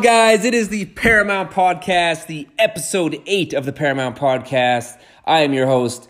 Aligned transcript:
going 0.00 0.14
guys? 0.14 0.46
It 0.46 0.54
is 0.54 0.70
the 0.70 0.86
Paramount 0.86 1.50
Podcast, 1.50 2.26
the 2.26 2.48
episode 2.58 3.20
eight 3.26 3.52
of 3.52 3.66
the 3.66 3.72
Paramount 3.72 4.16
Podcast. 4.16 4.98
I 5.26 5.40
am 5.40 5.52
your 5.52 5.66
host, 5.66 6.08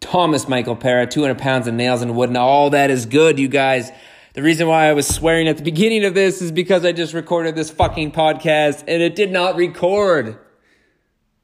Thomas 0.00 0.48
Michael 0.48 0.76
Para, 0.76 1.06
200 1.06 1.36
pounds 1.36 1.66
of 1.66 1.74
nails 1.74 2.00
and 2.00 2.16
wood, 2.16 2.30
and 2.30 2.38
all 2.38 2.70
that 2.70 2.90
is 2.90 3.04
good, 3.04 3.38
you 3.38 3.48
guys. 3.48 3.90
The 4.32 4.42
reason 4.42 4.66
why 4.66 4.86
I 4.86 4.94
was 4.94 5.06
swearing 5.06 5.46
at 5.46 5.58
the 5.58 5.62
beginning 5.62 6.06
of 6.06 6.14
this 6.14 6.40
is 6.40 6.50
because 6.52 6.86
I 6.86 6.92
just 6.92 7.12
recorded 7.12 7.54
this 7.54 7.70
fucking 7.70 8.12
podcast 8.12 8.84
and 8.88 9.02
it 9.02 9.14
did 9.14 9.30
not 9.30 9.56
record. 9.56 10.38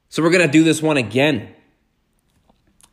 So 0.09 0.23
we're 0.23 0.31
gonna 0.31 0.47
do 0.47 0.63
this 0.63 0.81
one 0.81 0.97
again. 0.97 1.53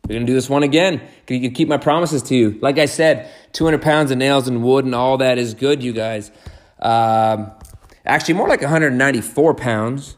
We're 0.06 0.16
gonna 0.16 0.27
do 0.27 0.34
this 0.34 0.50
one 0.50 0.64
again. 0.64 1.00
You 1.28 1.41
can 1.41 1.55
keep 1.55 1.69
my 1.69 1.78
promises 1.78 2.22
to 2.24 2.34
you. 2.34 2.59
Like 2.61 2.78
I 2.78 2.86
said, 2.86 3.30
200 3.52 3.80
pounds 3.80 4.11
of 4.11 4.19
nails 4.19 4.48
and 4.48 4.62
wood 4.62 4.84
and 4.84 4.95
all 4.95 5.16
that 5.19 5.38
is 5.38 5.55
good, 5.55 5.83
you 5.83 5.95
guys. 5.95 6.30
Um, 6.78 7.52
actually, 8.05 8.34
more 8.34 8.48
like 8.48 8.61
194 8.61 9.55
pounds 9.55 10.16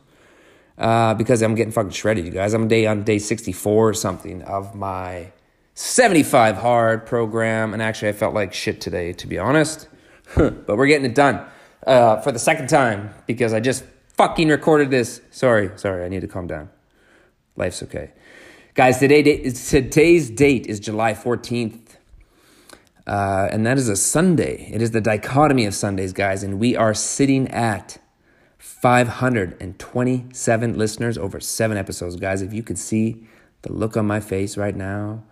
uh, 0.79 1.15
because 1.15 1.43
I'm 1.43 1.55
getting 1.55 1.73
fucking 1.73 1.91
shredded, 1.91 2.24
you 2.24 2.30
guys. 2.30 2.55
I'm 2.55 2.69
day 2.69 2.87
on 2.87 3.05
day 3.05 3.19
64 3.19 3.88
or 3.88 3.95
something 3.95 4.43
of 4.43 4.74
my 4.74 5.33
75 5.74 6.57
hard 6.57 7.07
program, 7.07 7.73
and 7.73 7.82
actually, 7.82 8.09
I 8.09 8.12
felt 8.12 8.35
like 8.35 8.52
shit 8.52 8.80
today, 8.80 9.12
to 9.15 9.27
be 9.27 9.38
honest. 9.38 9.88
but 10.37 10.66
we're 10.68 10.87
getting 10.87 11.07
it 11.07 11.15
done 11.15 11.45
uh, 11.87 12.21
for 12.21 12.32
the 12.32 12.38
second 12.38 12.68
time 12.68 13.15
because 13.27 13.52
I 13.52 13.60
just 13.60 13.85
fucking 14.16 14.49
recorded 14.49 14.90
this. 14.90 15.21
Sorry, 15.30 15.71
sorry, 15.77 16.05
I 16.05 16.09
need 16.09 16.21
to 16.21 16.29
calm 16.29 16.46
down. 16.46 16.71
Life's 17.57 17.82
okay. 17.82 18.12
Guys, 18.74 18.99
today, 18.99 19.23
today's 19.23 20.30
date 20.30 20.66
is 20.66 20.80
July 20.80 21.15
14th. 21.15 21.84
Uh, 23.07 23.49
and 23.51 23.66
that 23.66 23.77
is 23.77 23.88
a 23.88 23.97
Sunday. 23.97 24.71
It 24.73 24.80
is 24.80 24.93
the 24.93 25.01
dichotomy 25.01 25.66
of 25.66 25.74
Sundays, 25.74 26.13
guys. 26.13 26.43
And 26.43 26.59
we 26.59 26.77
are 26.77 26.95
sitting 26.95 27.49
at 27.49 27.99
527 28.59 30.79
listeners 30.79 31.19
over 31.19 31.41
seven 31.41 31.77
episodes. 31.77 32.16
Guys, 32.16 32.43
if 32.43 32.55
you 32.55 32.63
could 32.63 32.79
see 32.79 33.27
the 33.63 33.73
look 33.73 33.96
on 33.96 34.07
my 34.07 34.21
face 34.21 34.57
right 34.57 34.74
now, 34.74 35.23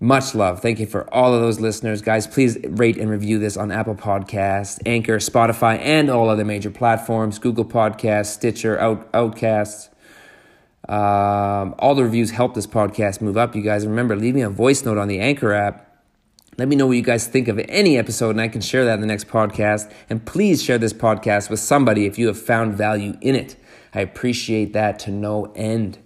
much 0.00 0.34
love. 0.34 0.60
Thank 0.60 0.80
you 0.80 0.86
for 0.86 1.12
all 1.12 1.34
of 1.34 1.40
those 1.40 1.60
listeners. 1.60 2.02
Guys, 2.02 2.26
please 2.26 2.58
rate 2.64 2.96
and 2.96 3.10
review 3.10 3.38
this 3.38 3.56
on 3.56 3.70
Apple 3.70 3.94
Podcasts, 3.94 4.80
Anchor, 4.86 5.18
Spotify, 5.18 5.78
and 5.78 6.08
all 6.08 6.30
other 6.30 6.44
major 6.44 6.70
platforms 6.70 7.38
Google 7.38 7.66
Podcasts, 7.66 8.28
Stitcher, 8.28 8.78
Out, 8.78 9.08
Outcasts. 9.12 9.90
Um, 10.88 11.74
all 11.78 11.94
the 11.94 12.02
reviews 12.02 12.30
help 12.30 12.54
this 12.54 12.66
podcast 12.66 13.20
move 13.20 13.36
up. 13.36 13.54
You 13.54 13.62
guys 13.62 13.86
remember, 13.86 14.16
leave 14.16 14.34
me 14.34 14.40
a 14.40 14.48
voice 14.48 14.84
note 14.84 14.98
on 14.98 15.06
the 15.06 15.20
Anchor 15.20 15.52
app. 15.52 15.89
Let 16.58 16.68
me 16.68 16.76
know 16.76 16.86
what 16.86 16.96
you 16.96 17.02
guys 17.02 17.26
think 17.26 17.48
of 17.48 17.58
any 17.68 17.96
episode, 17.96 18.30
and 18.30 18.40
I 18.40 18.48
can 18.48 18.60
share 18.60 18.84
that 18.84 18.94
in 18.94 19.00
the 19.00 19.06
next 19.06 19.28
podcast. 19.28 19.90
And 20.10 20.24
please 20.24 20.62
share 20.62 20.78
this 20.78 20.92
podcast 20.92 21.48
with 21.48 21.60
somebody 21.60 22.06
if 22.06 22.18
you 22.18 22.26
have 22.26 22.40
found 22.40 22.74
value 22.74 23.16
in 23.20 23.34
it. 23.34 23.56
I 23.94 24.00
appreciate 24.00 24.72
that 24.72 24.98
to 25.00 25.10
no 25.10 25.52
end. 25.54 25.98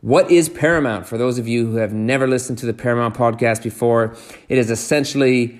What 0.00 0.30
is 0.30 0.48
Paramount? 0.48 1.06
For 1.06 1.18
those 1.18 1.38
of 1.38 1.48
you 1.48 1.66
who 1.66 1.76
have 1.76 1.92
never 1.92 2.28
listened 2.28 2.58
to 2.58 2.66
the 2.66 2.72
Paramount 2.72 3.16
podcast 3.16 3.62
before, 3.62 4.16
it 4.48 4.56
is 4.56 4.70
essentially 4.70 5.58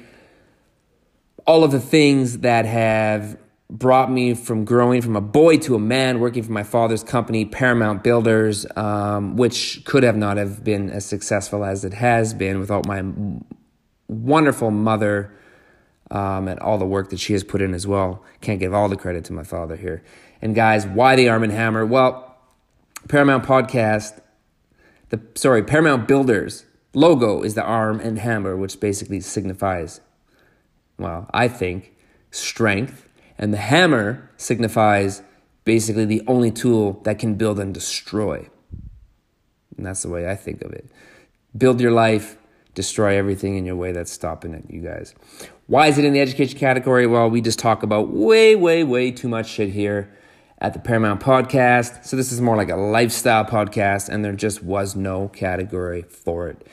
all 1.47 1.65
of 1.65 1.73
the 1.73 1.81
things 1.81 2.39
that 2.39 2.65
have 2.65 3.37
brought 3.71 4.11
me 4.11 4.35
from 4.35 4.65
growing 4.65 5.03
from 5.03 5.17
a 5.17 5.21
boy 5.21 5.59
to 5.59 5.75
a 5.75 5.79
man, 5.79 6.21
working 6.21 6.43
for 6.43 6.53
my 6.53 6.63
father's 6.63 7.03
company, 7.03 7.45
Paramount 7.45 8.05
Builders, 8.05 8.67
um, 8.77 9.37
which 9.37 9.85
could 9.85 10.03
have 10.03 10.17
not 10.17 10.37
have 10.37 10.63
been 10.63 10.89
as 10.91 11.05
successful 11.05 11.65
as 11.65 11.85
it 11.85 11.95
has 11.95 12.33
been 12.33 12.61
without 12.61 12.87
my 12.87 13.03
wonderful 14.09 14.71
mother 14.71 15.33
um, 16.11 16.49
and 16.49 16.59
all 16.61 16.79
the 16.79 16.87
work 16.87 17.11
that 17.11 17.21
she 17.21 17.35
has 17.35 17.45
put 17.45 17.61
in 17.61 17.75
as 17.75 17.87
well. 17.87 18.23
Can't 18.41 18.59
give 18.59 18.75
all 18.75 18.89
the 18.89 18.97
credit 18.97 19.25
to 19.27 19.33
my 19.33 19.45
father 19.45 19.77
here. 19.77 20.03
And 20.41 20.55
guys, 20.55 20.87
why 20.87 21.17
the 21.17 21.29
Arm 21.29 21.43
and 21.43 21.53
Hammer? 21.53 21.85
Well, 21.85 22.37
Paramount 23.09 23.45
Podcast, 23.45 24.21
the 25.11 25.21
sorry, 25.35 25.63
Paramount 25.63 26.09
Builders 26.09 26.65
logo 26.95 27.43
is 27.43 27.55
the 27.55 27.63
arm 27.63 28.01
and 28.01 28.19
hammer, 28.19 28.57
which 28.57 28.81
basically 28.81 29.21
signifies, 29.21 30.01
well, 30.99 31.29
I 31.33 31.49
think, 31.49 31.95
strength 32.31 33.09
and 33.39 33.53
the 33.53 33.59
hammer 33.59 34.29
signifies 34.37 35.23
basically 35.65 36.05
the 36.05 36.23
only 36.27 36.51
tool 36.51 37.01
that 37.05 37.19
can 37.19 37.37
build 37.37 37.61
and 37.61 37.73
destroy. 37.73 38.49
And 39.77 39.87
that's 39.87 40.03
the 40.03 40.09
way 40.09 40.29
I 40.29 40.35
think 40.35 40.63
of 40.63 40.73
it. 40.73 40.91
Build 41.57 41.81
your 41.81 41.93
life, 41.93 42.37
destroy 42.79 43.19
everything 43.19 43.57
in 43.57 43.67
your 43.67 43.75
way 43.75 43.91
that's 43.91 44.13
stopping 44.13 44.55
it, 44.55 44.63
you 44.71 44.81
guys. 44.81 45.13
Why 45.67 45.89
is 45.89 45.99
it 45.99 46.05
in 46.05 46.13
the 46.13 46.21
education 46.21 46.57
category? 46.57 47.09
Well, 47.09 47.29
we 47.29 47.41
just 47.41 47.59
talk 47.59 47.83
about 47.83 48.11
way, 48.11 48.55
way, 48.55 48.85
way 48.85 49.11
too 49.11 49.27
much 49.27 49.49
shit 49.49 49.71
here 49.71 50.17
at 50.61 50.75
the 50.75 50.79
Paramount 50.79 51.21
Podcast. 51.21 52.05
So 52.07 52.15
this 52.15 52.31
is 52.31 52.41
more 52.41 52.57
like 52.57 52.71
a 52.71 52.77
lifestyle 52.77 53.45
podcast, 53.45 54.09
and 54.09 54.25
there 54.25 54.33
just 54.33 54.63
was 54.63 54.95
no 54.95 55.27
category 55.27 56.03
for 56.03 56.47
it. 56.47 56.69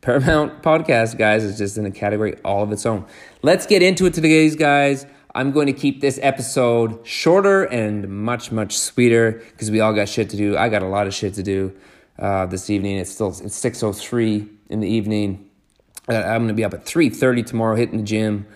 Paramount 0.00 0.62
Podcast, 0.62 1.18
guys, 1.18 1.44
is 1.44 1.58
just 1.58 1.76
in 1.76 1.84
a 1.84 1.90
category 1.90 2.34
all 2.46 2.62
of 2.62 2.72
its 2.72 2.86
own. 2.86 3.04
Let's 3.42 3.66
get 3.66 3.82
into 3.82 4.06
it 4.06 4.14
today, 4.14 4.48
guys. 4.56 5.04
I'm 5.34 5.52
going 5.52 5.66
to 5.66 5.74
keep 5.74 6.00
this 6.00 6.18
episode 6.22 7.06
shorter 7.06 7.64
and 7.64 8.08
much, 8.08 8.50
much 8.50 8.78
sweeter 8.78 9.42
because 9.50 9.70
we 9.70 9.80
all 9.80 9.92
got 9.92 10.08
shit 10.08 10.30
to 10.30 10.36
do. 10.38 10.56
I 10.56 10.70
got 10.70 10.82
a 10.82 10.88
lot 10.88 11.06
of 11.06 11.12
shit 11.12 11.34
to 11.34 11.42
do 11.42 11.74
uh, 12.18 12.46
this 12.46 12.70
evening. 12.70 12.96
It's 12.98 13.10
still 13.10 13.28
it's 13.28 13.60
6.03 13.60 14.48
in 14.72 14.80
the 14.80 14.88
evening. 14.88 15.48
Uh, 16.08 16.16
I'm 16.16 16.38
going 16.38 16.48
to 16.48 16.54
be 16.54 16.64
up 16.64 16.74
at 16.74 16.84
3.30 16.84 17.46
tomorrow 17.46 17.76
hitting 17.76 17.98
the 17.98 18.02
gym 18.04 18.46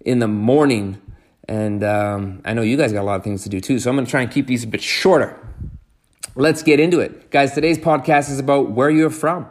in 0.00 0.18
the 0.18 0.28
morning. 0.28 1.00
And 1.48 1.84
um, 1.84 2.42
I 2.44 2.54
know 2.54 2.62
you 2.62 2.76
guys 2.76 2.92
got 2.92 3.02
a 3.02 3.04
lot 3.04 3.16
of 3.16 3.24
things 3.24 3.42
to 3.44 3.48
do 3.48 3.60
too. 3.60 3.78
So 3.78 3.90
I'm 3.90 3.96
going 3.96 4.06
to 4.06 4.10
try 4.10 4.22
and 4.22 4.30
keep 4.30 4.46
these 4.46 4.64
a 4.64 4.66
bit 4.66 4.82
shorter. 4.82 5.38
Let's 6.34 6.62
get 6.62 6.80
into 6.80 6.98
it. 7.00 7.30
Guys, 7.30 7.52
today's 7.52 7.78
podcast 7.78 8.30
is 8.30 8.38
about 8.38 8.70
where 8.70 8.90
you're 8.90 9.10
from. 9.10 9.46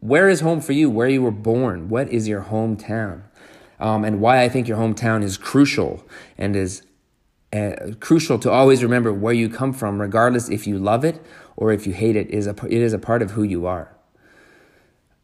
Where 0.00 0.28
is 0.28 0.40
home 0.40 0.60
for 0.60 0.72
you? 0.72 0.90
Where 0.90 1.08
you 1.08 1.22
were 1.22 1.30
born? 1.30 1.88
What 1.88 2.08
is 2.08 2.26
your 2.26 2.42
hometown? 2.42 3.22
um, 3.78 4.04
and 4.04 4.20
why 4.20 4.42
I 4.42 4.48
think 4.48 4.68
your 4.68 4.78
hometown 4.78 5.22
is 5.22 5.36
crucial 5.36 6.06
and 6.38 6.56
is 6.56 6.82
uh, 7.52 7.92
crucial 8.00 8.38
to 8.40 8.50
always 8.50 8.82
remember 8.82 9.12
where 9.12 9.32
you 9.32 9.48
come 9.48 9.72
from, 9.72 10.00
regardless 10.00 10.48
if 10.48 10.66
you 10.66 10.78
love 10.78 11.04
it 11.04 11.24
or 11.56 11.72
if 11.72 11.86
you 11.86 11.92
hate 11.92 12.16
it. 12.16 12.28
Is 12.30 12.46
a 12.46 12.54
it 12.66 12.72
is 12.72 12.92
a 12.92 12.98
part 12.98 13.22
of 13.22 13.32
who 13.32 13.42
you 13.42 13.66
are. 13.66 13.95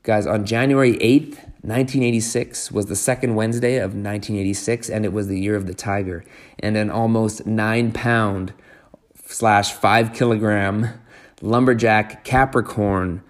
Guys, 0.04 0.26
on 0.26 0.44
January 0.44 0.94
8th, 0.94 1.36
1986 1.62 2.72
was 2.72 2.86
the 2.86 2.96
second 2.96 3.36
Wednesday 3.36 3.76
of 3.76 3.90
1986, 3.90 4.90
and 4.90 5.04
it 5.04 5.12
was 5.12 5.28
the 5.28 5.38
year 5.38 5.54
of 5.54 5.68
the 5.68 5.74
tiger. 5.74 6.24
And 6.58 6.76
an 6.76 6.90
almost 6.90 7.46
nine 7.46 7.92
pound 7.92 8.52
slash 9.26 9.72
five 9.72 10.12
kilogram 10.12 10.88
lumberjack 11.40 12.24
Capricorn 12.24 13.22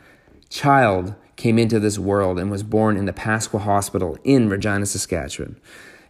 child 0.49 1.15
came 1.37 1.59
into 1.59 1.79
this 1.79 1.99
world 1.99 2.39
and 2.39 2.51
was 2.51 2.63
born 2.63 2.97
in 2.97 3.05
the 3.05 3.13
Pasqua 3.13 3.61
Hospital 3.61 4.17
in 4.25 4.49
Regina, 4.49 4.87
Saskatchewan. 4.87 5.61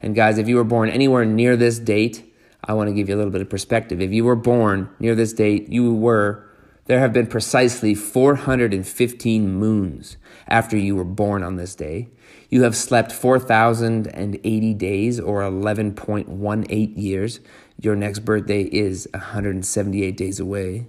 And 0.01 0.15
guys, 0.15 0.39
if 0.39 0.47
you 0.47 0.55
were 0.55 0.65
born 0.65 0.89
anywhere 0.89 1.25
near 1.25 1.57
this 1.57 1.81
date, 1.81 2.33
I 2.63 2.75
want 2.75 2.89
to 2.89 2.95
give 2.95 3.09
you 3.09 3.17
a 3.17 3.19
little 3.19 3.33
bit 3.33 3.41
of 3.41 3.51
perspective. 3.51 4.01
If 4.01 4.13
you 4.13 4.25
were 4.25 4.37
born 4.37 4.89
near 5.01 5.17
this 5.17 5.33
date, 5.33 5.71
you 5.71 5.93
were, 5.93 6.49
there 6.93 7.01
have 7.01 7.15
been 7.15 7.27
precisely 7.27 7.95
415 7.95 9.51
moons 9.51 10.19
after 10.47 10.77
you 10.77 10.95
were 10.95 11.05
born 11.05 11.43
on 11.43 11.57
this 11.57 11.75
day. 11.75 12.11
You 12.51 12.65
have 12.65 12.77
slept 12.77 13.13
4,080 13.13 14.75
days 14.75 15.19
or 15.19 15.41
11.18 15.41 16.93
years. 16.95 17.41
Your 17.81 17.97
next 17.97 18.19
birthday 18.27 18.65
is 18.65 19.09
178 19.15 20.19
days 20.19 20.39
away. 20.39 20.87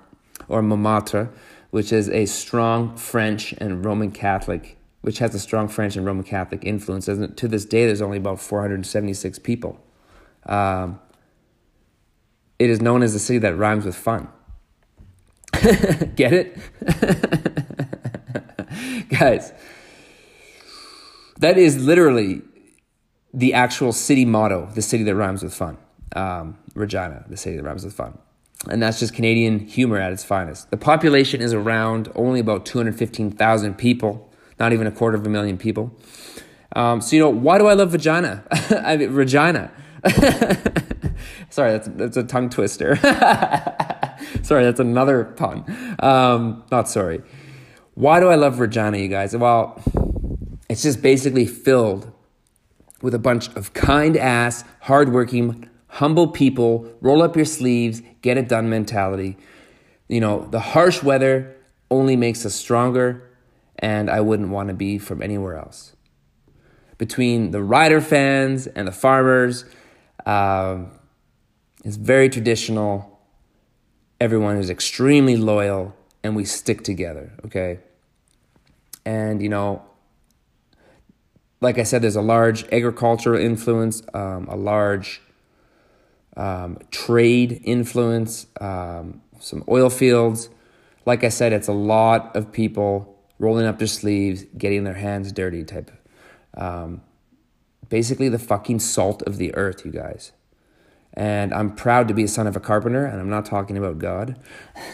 or 0.49 0.63
Montmartre, 0.63 1.31
which 1.71 1.93
is 1.93 2.09
a 2.09 2.27
strong 2.27 2.97
French 2.97 3.53
and 3.59 3.85
Roman 3.85 4.11
Catholic, 4.11 4.77
which 5.03 5.19
has 5.19 5.35
a 5.35 5.39
strong 5.39 5.69
French 5.69 5.97
and 5.97 6.05
Roman 6.05 6.25
Catholic 6.25 6.65
influence. 6.65 7.09
And 7.09 7.37
to 7.37 7.49
this 7.49 7.65
day, 7.65 7.87
there's 7.87 8.03
only 8.03 8.19
about 8.19 8.41
476 8.41 9.39
people. 9.39 9.81
Um, 10.47 11.01
it 12.59 12.69
is 12.69 12.81
known 12.81 13.03
as 13.03 13.13
the 13.13 13.19
city 13.19 13.39
that 13.39 13.57
rhymes 13.57 13.85
with 13.85 13.97
fun. 13.97 14.29
Get 16.17 16.33
it? 16.33 16.59
Guys, 19.09 19.53
that 21.39 21.59
is 21.59 21.79
literally 21.79 22.43
the 23.33 23.55
actual 23.55 23.93
city 23.93 24.25
motto, 24.25 24.69
the 24.75 24.83
city 24.83 25.03
that 25.05 25.15
rhymes 25.15 25.43
with 25.43 25.55
fun. 25.55 25.79
Um, 26.15 26.59
Regina, 26.75 27.25
the 27.29 27.37
city 27.37 27.57
that 27.57 27.63
rhymes 27.63 27.85
with 27.85 27.95
fun. 27.95 28.19
And 28.69 28.83
that's 28.83 29.01
just 29.01 29.15
Canadian 29.15 29.61
humor 29.61 29.97
at 29.97 30.13
its 30.13 30.23
finest. 30.23 30.71
The 30.71 30.77
population 30.77 31.41
is 31.41 31.55
around 31.55 32.11
only 32.15 32.41
about 32.41 32.67
215,000 32.67 33.75
people, 33.79 34.30
not 34.61 34.73
even 34.73 34.87
a 34.87 34.93
quarter 34.93 35.17
of 35.17 35.27
a 35.27 35.31
million 35.31 35.59
people. 35.59 35.93
Um, 36.77 37.01
so, 37.01 37.17
you 37.17 37.23
know, 37.23 37.31
why 37.31 37.59
do 37.59 37.67
I 37.67 37.73
love 37.73 37.91
vagina? 37.91 38.45
I 38.71 38.97
mean, 38.97 39.13
Regina. 39.13 39.73
Sorry, 41.51 41.73
that's, 41.73 41.89
that's 41.89 42.17
a 42.17 42.23
tongue 42.23 42.49
twister. 42.49 42.97
sorry, 44.43 44.65
that's 44.65 44.79
another 44.81 45.25
pun. 45.25 45.65
Um, 45.99 46.65
not 46.71 46.89
sorry. 46.89 47.23
Why 47.95 48.21
do 48.21 48.29
I 48.29 48.37
love 48.37 48.61
Regina, 48.61 48.99
you 48.99 49.09
guys? 49.09 49.37
Well, 49.37 49.83
it's 50.69 50.83
just 50.83 51.03
basically 51.03 51.47
filled 51.47 52.13
with 53.03 53.15
a 53.15 53.19
bunch 53.19 53.49
of 53.57 53.73
kind 53.73 54.17
ass, 54.17 54.63
hardworking, 54.83 55.69
humble 55.89 56.29
people, 56.29 56.89
roll 57.01 57.21
up 57.21 57.35
your 57.35 57.45
sleeves, 57.45 58.01
get 58.23 58.39
it 58.39 58.49
done 58.49 58.71
mentality. 58.71 59.37
You 60.09 60.21
know, 60.21 60.47
the 60.51 60.61
harsh 60.61 61.03
weather 61.03 61.57
only 61.91 62.15
makes 62.15 62.47
us 62.47 62.55
stronger, 62.55 63.29
and 63.81 64.11
I 64.11 64.21
wouldn't 64.21 64.51
want 64.51 64.69
to 64.69 64.75
be 64.75 64.99
from 64.99 65.23
anywhere 65.23 65.57
else. 65.57 65.97
Between 66.99 67.51
the 67.51 67.63
rider 67.63 68.01
fans 68.01 68.67
and 68.67 68.87
the 68.87 68.93
farmers, 68.93 69.65
um, 70.27 70.93
it's 71.83 71.97
very 71.97 72.29
traditional. 72.29 73.19
Everyone 74.21 74.59
is 74.59 74.69
extremely 74.69 75.37
loyal, 75.37 75.97
and 76.23 76.37
we 76.37 76.45
stick 76.45 76.85
together, 76.85 77.33
okay? 77.47 77.81
And, 79.07 79.43
you 79.43 79.49
know, 79.49 79.83
like 81.63 81.79
I 81.79 81.85
said, 81.85 82.03
there's 82.03 82.17
a 82.17 82.23
large 82.23 82.65
agricultural 82.71 83.41
influence, 83.41 84.03
um, 84.13 84.47
a 84.49 84.57
large 84.57 85.23
um, 86.37 86.79
trade 86.91 87.63
influence, 87.65 88.47
um, 88.61 89.23
some 89.41 89.65
oil 89.71 89.89
fields. 89.89 90.51
Like 91.07 91.25
I 91.25 91.31
said, 91.31 91.55
it's 91.55 91.69
a 91.69 91.73
lot 91.73 92.37
of 92.37 92.53
people 92.53 93.10
rolling 93.41 93.67
up 93.67 93.79
their 93.79 93.89
sleeves, 93.89 94.45
getting 94.57 94.85
their 94.85 94.95
hands 94.95 95.33
dirty 95.33 95.65
type. 95.65 95.91
Um, 96.57 97.01
basically, 97.89 98.29
the 98.29 98.39
fucking 98.39 98.79
salt 98.79 99.23
of 99.23 99.39
the 99.39 99.53
earth, 99.57 99.85
you 99.85 99.91
guys. 99.91 100.33
And 101.15 101.53
I'm 101.53 101.75
proud 101.75 102.07
to 102.09 102.15
be 102.15 102.23
a 102.23 102.29
son 102.29 102.47
of 102.47 102.55
a 102.55 102.61
carpenter, 102.61 103.05
and 103.05 103.19
I'm 103.21 103.31
not 103.31 103.45
talking 103.45 103.77
about 103.77 103.99
God. 103.99 104.39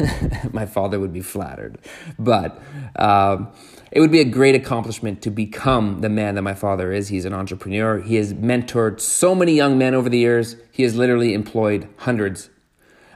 My 0.53 0.65
father 0.65 0.99
would 0.99 1.13
be 1.13 1.21
flattered. 1.21 1.79
But 2.19 2.59
um, 2.95 3.53
it 3.91 4.01
would 4.01 4.13
be 4.13 4.21
a 4.21 4.25
great 4.25 4.55
accomplishment 4.55 5.21
to 5.23 5.31
become 5.31 6.01
the 6.01 6.09
man 6.09 6.37
that 6.37 6.43
my 6.43 6.55
father 6.55 6.91
is. 6.91 7.09
He's 7.09 7.27
an 7.27 7.35
entrepreneur. 7.35 7.99
He 7.99 8.15
has 8.15 8.33
mentored 8.33 9.01
so 9.01 9.35
many 9.35 9.55
young 9.55 9.77
men 9.77 9.95
over 9.95 10.09
the 10.09 10.19
years. 10.19 10.57
He 10.73 10.85
has 10.85 10.97
literally 10.97 11.35
employed 11.35 11.89
hundreds 11.99 12.49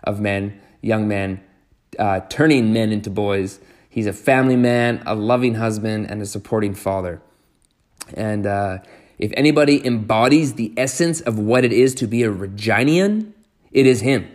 of 0.04 0.20
men, 0.20 0.60
young 0.82 1.08
men, 1.08 1.40
uh, 1.98 2.20
turning 2.28 2.72
men 2.72 2.92
into 2.92 3.10
boys. 3.10 3.60
He's 3.90 4.06
a 4.06 4.12
family 4.12 4.56
man, 4.56 5.02
a 5.04 5.16
loving 5.16 5.56
husband, 5.56 6.08
and 6.08 6.22
a 6.22 6.26
supporting 6.26 6.74
father. 6.74 7.20
And 8.14 8.46
uh, 8.46 8.78
if 9.18 9.32
anybody 9.36 9.84
embodies 9.84 10.54
the 10.54 10.72
essence 10.76 11.20
of 11.20 11.38
what 11.38 11.64
it 11.64 11.72
is 11.72 11.94
to 11.96 12.06
be 12.06 12.22
a 12.22 12.30
Reginian, 12.30 13.32
it 13.72 13.86
is 13.86 14.00
him. 14.00 14.30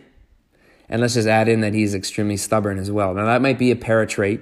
And 0.90 1.02
let's 1.02 1.16
just 1.16 1.28
add 1.28 1.48
in 1.48 1.62
that 1.62 1.74
he's 1.74 1.96
extremely 1.96 2.38
stubborn 2.38 2.78
as 2.78 2.92
well. 2.92 3.14
Now, 3.14 3.26
that 3.26 3.42
might 3.42 3.58
be 3.58 3.72
a 3.72 3.78
para 3.78 4.06
trait, 4.06 4.42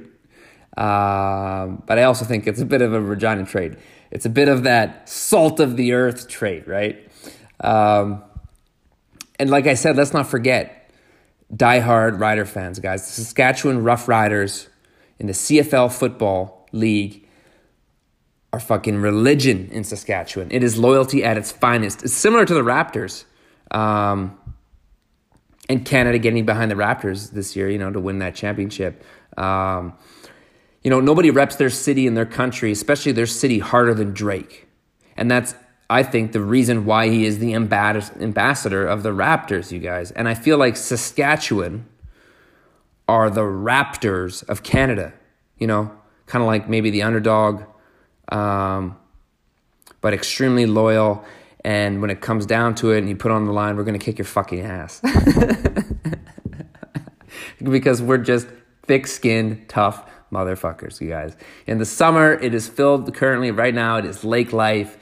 um, 0.75 1.83
but 1.85 1.99
I 1.99 2.03
also 2.03 2.25
think 2.25 2.47
it's 2.47 2.59
a 2.59 2.65
bit 2.65 2.81
of 2.81 2.93
a 2.93 2.99
Regina 2.99 3.45
trait. 3.45 3.73
It's 4.09 4.25
a 4.25 4.29
bit 4.29 4.47
of 4.47 4.63
that 4.63 5.07
salt 5.07 5.59
of 5.59 5.77
the 5.77 5.93
earth 5.93 6.27
trait, 6.27 6.67
right? 6.67 7.07
Um, 7.59 8.23
and 9.39 9.49
like 9.49 9.67
I 9.67 9.75
said, 9.75 9.95
let's 9.95 10.11
not 10.11 10.27
forget 10.27 10.91
diehard 11.55 12.19
Rider 12.19 12.45
fans, 12.45 12.79
guys. 12.79 13.05
The 13.05 13.21
Saskatchewan 13.21 13.83
Roughriders 13.83 14.67
in 15.19 15.27
the 15.27 15.33
CFL 15.33 15.91
Football 15.91 16.67
League 16.71 17.27
are 18.51 18.59
fucking 18.59 18.97
religion 18.97 19.67
in 19.71 19.83
Saskatchewan. 19.83 20.49
It 20.51 20.63
is 20.63 20.77
loyalty 20.77 21.23
at 21.23 21.37
its 21.37 21.51
finest. 21.51 22.03
It's 22.03 22.13
similar 22.13 22.45
to 22.45 22.53
the 22.53 22.61
Raptors. 22.61 23.25
Um, 23.71 24.37
and 25.69 25.85
Canada 25.85 26.19
getting 26.19 26.45
behind 26.45 26.69
the 26.69 26.75
Raptors 26.75 27.31
this 27.31 27.55
year, 27.55 27.69
you 27.69 27.79
know, 27.79 27.91
to 27.91 27.99
win 27.99 28.19
that 28.19 28.35
championship. 28.35 29.03
Um, 29.37 29.93
you 30.83 30.89
know, 30.89 30.99
nobody 30.99 31.31
reps 31.31 31.55
their 31.55 31.69
city 31.69 32.05
and 32.05 32.15
their 32.15 32.25
country, 32.25 32.71
especially 32.71 33.13
their 33.13 33.25
city, 33.25 33.59
harder 33.59 33.93
than 33.93 34.13
Drake. 34.13 34.67
And 35.15 35.31
that's, 35.31 35.55
I 35.89 36.03
think, 36.03 36.33
the 36.33 36.41
reason 36.41 36.85
why 36.85 37.09
he 37.09 37.25
is 37.25 37.39
the 37.39 37.53
ambassador 37.53 38.85
of 38.85 39.03
the 39.03 39.09
Raptors, 39.09 39.71
you 39.71 39.79
guys. 39.79 40.11
And 40.11 40.27
I 40.27 40.33
feel 40.33 40.57
like 40.57 40.75
Saskatchewan 40.75 41.87
are 43.07 43.29
the 43.29 43.41
Raptors 43.41 44.47
of 44.47 44.63
Canada, 44.63 45.13
you 45.57 45.67
know, 45.67 45.91
kind 46.25 46.41
of 46.41 46.47
like 46.47 46.69
maybe 46.69 46.89
the 46.89 47.03
underdog 47.03 47.63
um, 48.29 48.97
but 50.01 50.13
extremely 50.13 50.65
loyal. 50.65 51.23
And 51.63 52.01
when 52.01 52.09
it 52.09 52.21
comes 52.21 52.45
down 52.45 52.75
to 52.75 52.91
it 52.91 52.99
and 52.99 53.09
you 53.09 53.15
put 53.15 53.31
on 53.31 53.45
the 53.45 53.53
line, 53.53 53.77
we're 53.77 53.83
going 53.83 53.97
to 53.97 54.03
kick 54.03 54.17
your 54.17 54.25
fucking 54.25 54.61
ass. 54.61 55.01
because 57.63 58.01
we're 58.01 58.17
just 58.17 58.47
thick 58.85 59.07
skinned, 59.07 59.69
tough 59.69 60.09
motherfuckers, 60.31 60.99
you 60.99 61.07
guys. 61.07 61.37
In 61.67 61.77
the 61.77 61.85
summer, 61.85 62.33
it 62.33 62.53
is 62.53 62.67
filled 62.67 63.13
currently, 63.13 63.51
right 63.51 63.73
now, 63.73 63.97
it 63.97 64.05
is 64.05 64.25
lake 64.25 64.51
life, 64.51 64.97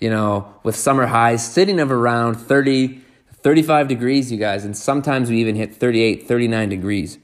you 0.00 0.08
know, 0.08 0.54
with 0.62 0.74
summer 0.74 1.06
highs 1.06 1.46
sitting 1.46 1.80
of 1.80 1.92
around 1.92 2.36
30, 2.36 3.02
35 3.32 3.88
degrees, 3.88 4.32
you 4.32 4.38
guys. 4.38 4.64
And 4.64 4.74
sometimes 4.74 5.28
we 5.28 5.38
even 5.40 5.54
hit 5.54 5.74
38, 5.74 6.26
39 6.26 6.68
degrees. 6.68 7.18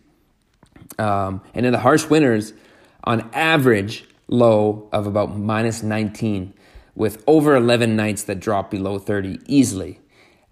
Um, 0.99 1.42
and 1.54 1.66
in 1.66 1.72
the 1.72 1.80
harsh 1.80 2.08
winters, 2.08 2.52
on 3.04 3.28
average, 3.32 4.04
low 4.28 4.88
of 4.92 5.06
about 5.06 5.37
minus 5.38 5.82
19, 5.82 6.54
with 6.94 7.22
over 7.26 7.56
11 7.56 7.96
nights 7.96 8.22
that 8.25 8.40
drop 8.40 8.70
below 8.70 8.99
30 8.99 9.38
easily. 9.46 10.00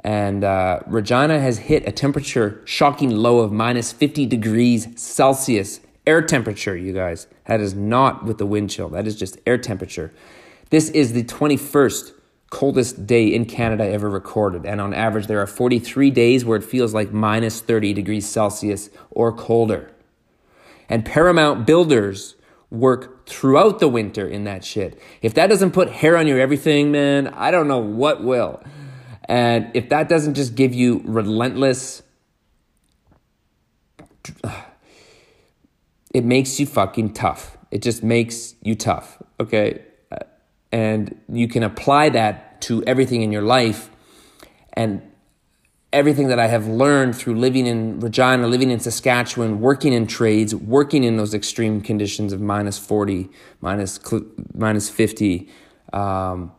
And 0.02 0.44
uh, 0.44 0.80
Regina 0.86 1.38
has 1.40 1.58
hit 1.58 1.86
a 1.86 1.92
temperature 1.92 2.62
shocking 2.64 3.10
low 3.10 3.40
of 3.40 3.52
minus 3.52 3.92
50 3.92 4.26
degrees 4.26 4.88
Celsius 4.96 5.80
air 6.06 6.22
temperature, 6.22 6.76
you 6.76 6.92
guys. 6.92 7.26
That 7.46 7.60
is 7.60 7.74
not 7.74 8.24
with 8.24 8.38
the 8.38 8.46
wind 8.46 8.70
chill, 8.70 8.88
that 8.90 9.06
is 9.06 9.16
just 9.16 9.38
air 9.46 9.58
temperature. 9.58 10.12
This 10.70 10.88
is 10.90 11.12
the 11.12 11.24
21st 11.24 12.12
coldest 12.50 13.06
day 13.06 13.26
in 13.32 13.44
Canada 13.44 13.84
ever 13.84 14.10
recorded. 14.10 14.66
And 14.66 14.80
on 14.80 14.92
average, 14.92 15.26
there 15.26 15.40
are 15.40 15.46
43 15.46 16.10
days 16.10 16.44
where 16.44 16.56
it 16.58 16.64
feels 16.64 16.92
like 16.94 17.12
minus 17.12 17.60
30 17.60 17.92
degrees 17.92 18.28
Celsius 18.28 18.90
or 19.10 19.32
colder. 19.32 19.90
And 20.90 21.06
Paramount 21.06 21.66
Builders 21.66 22.34
work 22.68 23.26
throughout 23.26 23.78
the 23.78 23.88
winter 23.88 24.28
in 24.28 24.44
that 24.44 24.64
shit. 24.64 25.00
If 25.22 25.32
that 25.34 25.46
doesn't 25.46 25.70
put 25.70 25.88
hair 25.90 26.18
on 26.18 26.26
your 26.26 26.38
everything, 26.38 26.92
man, 26.92 27.28
I 27.28 27.50
don't 27.50 27.66
know 27.66 27.78
what 27.78 28.22
will. 28.22 28.62
And 29.24 29.70
if 29.72 29.88
that 29.88 30.08
doesn't 30.08 30.34
just 30.34 30.54
give 30.54 30.74
you 30.74 31.00
relentless 31.04 32.02
it 36.12 36.24
makes 36.24 36.58
you 36.58 36.66
fucking 36.66 37.12
tough. 37.12 37.56
It 37.70 37.82
just 37.82 38.02
makes 38.02 38.54
you 38.62 38.74
tough, 38.74 39.22
okay? 39.38 39.82
And 40.72 41.20
you 41.28 41.48
can 41.48 41.62
apply 41.62 42.10
that 42.10 42.60
to 42.62 42.82
everything 42.84 43.22
in 43.22 43.32
your 43.32 43.42
life. 43.42 43.90
And 44.72 45.02
everything 45.92 46.28
that 46.28 46.38
I 46.38 46.46
have 46.46 46.66
learned 46.68 47.16
through 47.16 47.34
living 47.34 47.66
in 47.66 47.98
Regina, 48.00 48.46
living 48.46 48.70
in 48.70 48.78
Saskatchewan, 48.78 49.60
working 49.60 49.92
in 49.92 50.06
trades, 50.06 50.54
working 50.54 51.04
in 51.04 51.16
those 51.16 51.34
extreme 51.34 51.80
conditions 51.80 52.32
of 52.32 52.40
minus 52.40 52.78
40, 52.78 53.28
minus, 53.60 53.98
minus 54.54 54.88
50, 54.88 55.48
um, 55.92 56.52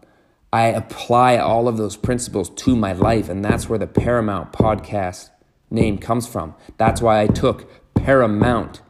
I 0.54 0.66
apply 0.68 1.38
all 1.38 1.70
of 1.70 1.78
those 1.78 1.96
principles 1.96 2.50
to 2.50 2.76
my 2.76 2.92
life. 2.92 3.30
And 3.30 3.44
that's 3.44 3.70
where 3.70 3.80
the 3.80 3.88
Paramount 3.88 4.52
podcast 4.52 5.30
name 5.70 5.98
comes 5.98 6.28
from. 6.28 6.54
That's 6.78 7.02
why 7.02 7.22
I 7.22 7.28
took 7.28 7.94
Paramount 7.94 8.82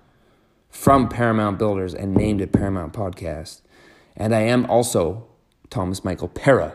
from 0.69 1.07
Paramount 1.07 1.59
Builders 1.59 1.93
and 1.93 2.15
named 2.15 2.41
it 2.41 2.51
Paramount 2.51 2.93
Podcast. 2.93 3.61
And 4.15 4.33
I 4.33 4.41
am 4.41 4.65
also 4.65 5.27
Thomas 5.69 6.03
Michael 6.03 6.29
Para. 6.29 6.73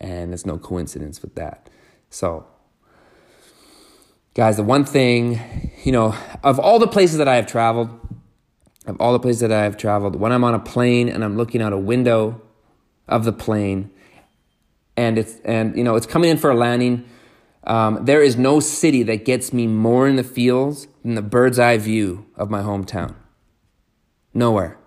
And 0.00 0.32
there's 0.32 0.46
no 0.46 0.58
coincidence 0.58 1.22
with 1.22 1.36
that. 1.36 1.70
So, 2.10 2.46
guys, 4.36 4.58
the 4.58 4.62
one 4.62 4.84
thing, 4.84 5.40
you 5.82 5.90
know, 5.90 6.14
of 6.44 6.58
all 6.58 6.78
the 6.78 6.86
places 6.86 7.16
that 7.16 7.26
I 7.26 7.36
have 7.36 7.46
traveled, 7.46 7.88
of 8.86 9.00
all 9.00 9.14
the 9.14 9.18
places 9.18 9.40
that 9.40 9.50
I 9.50 9.62
have 9.62 9.78
traveled, 9.78 10.14
when 10.14 10.30
I'm 10.30 10.44
on 10.44 10.54
a 10.54 10.58
plane 10.58 11.08
and 11.08 11.24
I'm 11.24 11.38
looking 11.38 11.62
out 11.62 11.72
a 11.72 11.78
window 11.78 12.42
of 13.08 13.24
the 13.24 13.32
plane, 13.32 13.90
and 14.94 15.16
it's 15.18 15.40
and 15.40 15.74
you 15.76 15.82
know 15.82 15.96
it's 15.96 16.06
coming 16.06 16.30
in 16.30 16.36
for 16.36 16.50
a 16.50 16.54
landing. 16.54 17.08
Um, 17.64 18.04
there 18.04 18.22
is 18.22 18.36
no 18.36 18.60
city 18.60 19.02
that 19.04 19.24
gets 19.24 19.52
me 19.52 19.66
more 19.66 20.06
in 20.06 20.16
the 20.16 20.22
feels 20.22 20.86
than 21.02 21.14
the 21.14 21.22
bird's 21.22 21.58
eye 21.58 21.78
view 21.78 22.26
of 22.36 22.50
my 22.50 22.60
hometown. 22.60 23.16
Nowhere. 24.34 24.78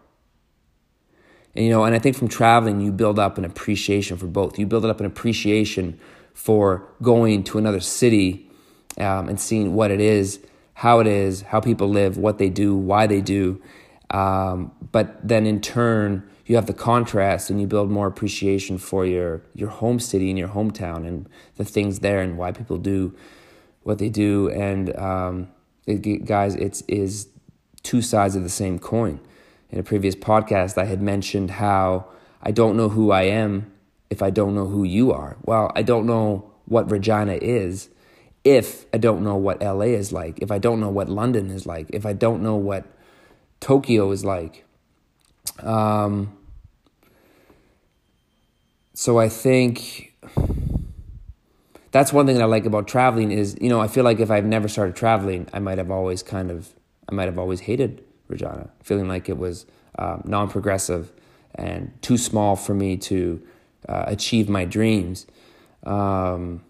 And, 1.56 1.66
you 1.66 1.72
know, 1.72 1.84
and 1.84 1.94
I 1.94 2.00
think 2.00 2.16
from 2.16 2.30
traveling, 2.30 2.80
you 2.80 2.94
build 2.94 3.20
up 3.20 3.38
an 3.38 3.44
appreciation 3.44 4.16
for 4.16 4.28
both. 4.28 4.58
You 4.58 4.66
build 4.66 4.86
up 4.86 5.02
an 5.02 5.06
appreciation 5.06 6.00
for 6.34 6.88
going 7.02 7.44
to 7.46 7.58
another 7.58 7.82
city 7.82 8.49
um, 9.00 9.30
and 9.30 9.40
seeing 9.40 9.74
what 9.74 9.92
it 9.92 10.00
is, 10.00 10.40
how 10.74 11.00
it 11.00 11.08
is, 11.08 11.42
how 11.42 11.60
people 11.60 11.90
live, 11.90 12.18
what 12.18 12.38
they 12.38 12.50
do, 12.50 12.76
why 12.76 13.08
they 13.08 13.22
do. 13.22 13.62
Um, 14.10 14.72
but 14.92 15.28
then 15.28 15.46
in 15.46 15.62
turn, 15.62 16.28
you 16.46 16.56
have 16.56 16.66
the 16.66 16.74
contrast 16.74 17.52
and 17.52 17.62
you 17.62 17.68
build 17.68 17.92
more 17.92 18.08
appreciation 18.08 18.80
for 18.80 19.06
your 19.06 19.44
your 19.54 19.70
home 19.70 20.00
city 20.00 20.30
and 20.30 20.40
your 20.40 20.48
hometown 20.50 21.08
and 21.08 21.30
the 21.58 21.64
things 21.64 22.00
there 22.00 22.22
and 22.22 22.40
why 22.40 22.52
people 22.52 22.78
do 22.78 23.16
what 23.84 24.00
they 24.00 24.10
do. 24.10 24.50
And 24.50 24.96
um, 24.98 25.50
it, 25.86 26.26
guys 26.26 26.56
it's 26.56 26.82
is 26.88 27.28
two 27.84 28.02
sides 28.02 28.36
of 28.36 28.42
the 28.42 28.50
same 28.50 28.80
coin. 28.80 29.20
In 29.70 29.78
a 29.78 29.84
previous 29.84 30.16
podcast 30.16 30.80
i 30.80 30.86
had 30.86 31.00
mentioned 31.00 31.52
how 31.52 32.08
i 32.42 32.50
don't 32.50 32.76
know 32.76 32.90
who 32.90 33.12
i 33.12 33.22
am 33.22 33.72
if 34.10 34.24
i 34.24 34.32
don't 34.32 34.56
know 34.56 34.66
who 34.66 34.84
you 34.84 35.12
are. 35.12 35.38
Well 35.46 35.72
i 35.76 35.84
don't 35.84 36.08
know 36.08 36.52
what 36.66 36.90
regina 36.90 37.34
is 37.34 37.90
if 38.44 38.86
i 38.94 38.98
don't 38.98 39.24
know 39.24 39.36
what 39.36 39.62
la 39.62 39.82
is 39.82 40.12
like 40.12 40.40
if 40.40 40.52
i 40.52 40.58
don't 40.58 40.80
know 40.80 40.90
what 40.90 41.10
london 41.10 41.50
is 41.50 41.66
like 41.66 41.88
if 41.92 42.06
i 42.06 42.14
don't 42.14 42.42
know 42.42 42.56
what 42.56 42.86
tokyo 43.60 44.12
is 44.12 44.24
like 44.24 44.66
um, 45.64 46.38
so 48.94 49.20
I 49.20 49.30
think 49.30 50.14
that's 51.92 52.14
one 52.14 52.26
thing 52.26 52.36
that 52.36 52.44
I 52.44 52.48
like 52.48 52.66
about 52.66 52.88
traveling 52.88 53.32
is, 53.32 53.58
you 53.60 53.70
know, 53.70 53.80
I 53.80 53.88
feel 53.88 54.04
like 54.04 54.20
if 54.20 54.32
I've 54.32 54.46
never 54.46 54.68
started 54.68 54.96
traveling, 54.96 55.48
I 55.54 55.60
might 55.60 55.78
have 55.78 55.92
always 55.92 56.24
kind 56.24 56.52
of, 56.52 56.74
I 57.10 57.14
might 57.14 57.26
have 57.26 57.40
always 57.40 57.62
hated 57.62 58.04
Regina, 58.28 58.70
feeling 58.84 59.08
like 59.08 59.30
it 59.30 59.38
was 59.38 59.66
um, 59.98 60.22
non-progressive 60.26 61.12
and 61.56 61.92
too 62.02 62.18
small 62.18 62.56
for 62.56 62.74
me 62.74 62.96
to 62.98 63.42
uh, 63.88 64.04
achieve 64.08 64.48
my 64.50 64.66
dreams. 64.66 65.26
Um, 65.84 66.64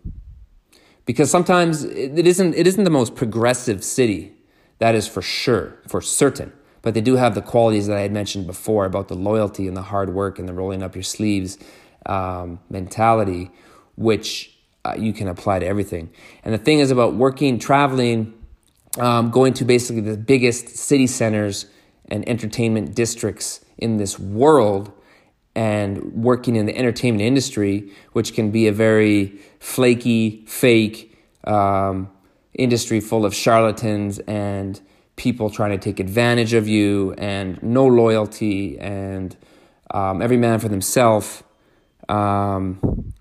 because 1.09 1.31
sometimes 1.31 1.85
it 1.85 2.27
isn't, 2.27 2.53
it 2.53 2.67
isn't 2.67 2.83
the 2.83 2.91
most 2.91 3.15
progressive 3.15 3.83
city. 3.83 4.31
That 4.77 4.93
is 4.93 5.07
for 5.07 5.23
sure, 5.23 5.75
for 5.87 6.01
certain. 6.01 6.53
But 6.83 6.93
they 6.93 7.01
do 7.01 7.15
have 7.15 7.33
the 7.33 7.41
qualities 7.41 7.87
that 7.87 7.97
I 7.97 8.01
had 8.01 8.11
mentioned 8.11 8.45
before 8.45 8.85
about 8.85 9.07
the 9.07 9.15
loyalty 9.15 9.67
and 9.67 9.75
the 9.75 9.81
hard 9.81 10.13
work 10.13 10.37
and 10.37 10.47
the 10.47 10.53
rolling 10.53 10.83
up 10.83 10.93
your 10.93 11.01
sleeves 11.01 11.57
um, 12.05 12.59
mentality, 12.69 13.49
which 13.95 14.55
uh, 14.85 14.93
you 14.99 15.11
can 15.11 15.27
apply 15.27 15.57
to 15.57 15.65
everything. 15.65 16.11
And 16.43 16.53
the 16.53 16.59
thing 16.59 16.77
is 16.77 16.91
about 16.91 17.15
working, 17.15 17.57
traveling, 17.57 18.35
um, 18.99 19.31
going 19.31 19.53
to 19.53 19.65
basically 19.65 20.03
the 20.03 20.15
biggest 20.15 20.69
city 20.77 21.07
centers 21.07 21.65
and 22.11 22.23
entertainment 22.29 22.93
districts 22.93 23.65
in 23.79 23.97
this 23.97 24.19
world 24.19 24.91
and 25.59 26.13
working 26.13 26.55
in 26.55 26.67
the 26.67 26.77
entertainment 26.77 27.21
industry, 27.21 27.91
which 28.13 28.33
can 28.33 28.49
be 28.49 28.67
a 28.67 28.71
very 28.71 29.37
flaky, 29.59 30.45
fake 30.47 31.13
um, 31.43 32.09
industry 32.53 33.01
full 33.01 33.25
of 33.25 33.35
charlatans 33.35 34.19
and 34.19 34.79
people 35.17 35.49
trying 35.49 35.71
to 35.71 35.77
take 35.77 35.99
advantage 35.99 36.53
of 36.53 36.65
you 36.65 37.13
and 37.17 37.61
no 37.61 37.85
loyalty 37.85 38.79
and 38.79 39.35
um, 39.91 40.21
every 40.21 40.37
man 40.37 40.59
for 40.59 40.69
themselves 40.69 41.43
um, 42.07 43.13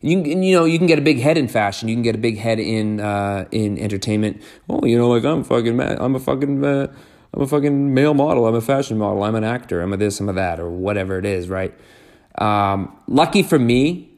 you 0.00 0.22
you 0.22 0.56
know 0.56 0.64
you 0.64 0.78
can 0.78 0.86
get 0.86 0.98
a 0.98 1.02
big 1.02 1.20
head 1.20 1.38
in 1.38 1.46
fashion. 1.46 1.88
You 1.88 1.94
can 1.94 2.02
get 2.02 2.16
a 2.16 2.18
big 2.18 2.36
head 2.36 2.58
in 2.58 2.98
uh, 2.98 3.46
in 3.52 3.78
entertainment. 3.78 4.42
Oh, 4.68 4.84
you 4.84 4.98
know, 4.98 5.08
like 5.08 5.24
I'm 5.24 5.44
fucking 5.44 5.76
mad. 5.76 5.98
I'm 6.00 6.16
a 6.16 6.18
fucking 6.18 6.64
uh, 6.64 6.92
I'm 7.34 7.42
a 7.42 7.46
fucking 7.46 7.94
male 7.94 8.14
model. 8.14 8.46
I'm 8.46 8.54
a 8.54 8.60
fashion 8.60 8.98
model. 8.98 9.22
I'm 9.22 9.34
an 9.34 9.44
actor. 9.44 9.80
I'm 9.80 9.92
a 9.92 9.96
this. 9.96 10.20
I'm 10.20 10.28
a 10.28 10.32
that, 10.34 10.60
or 10.60 10.68
whatever 10.70 11.18
it 11.18 11.24
is. 11.24 11.48
Right. 11.48 11.74
Um, 12.36 12.96
lucky 13.06 13.42
for 13.42 13.58
me, 13.58 14.10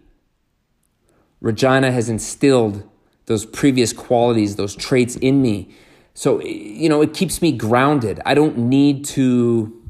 Regina 1.41 1.93
has 1.93 2.09
instilled 2.09 2.89
those 3.27 3.47
previous 3.47 3.93
qualities, 3.93 4.57
those 4.57 4.75
traits 4.75 5.17
in 5.17 5.43
me. 5.43 5.75
So 6.15 6.43
you 6.43 6.89
know, 6.89 7.03
it 7.03 7.15
keeps 7.15 7.41
me 7.41 7.53
grounded. 7.53 8.21
I 8.27 8.35
don't 8.35 8.57
need 8.57 9.05
to 9.07 9.81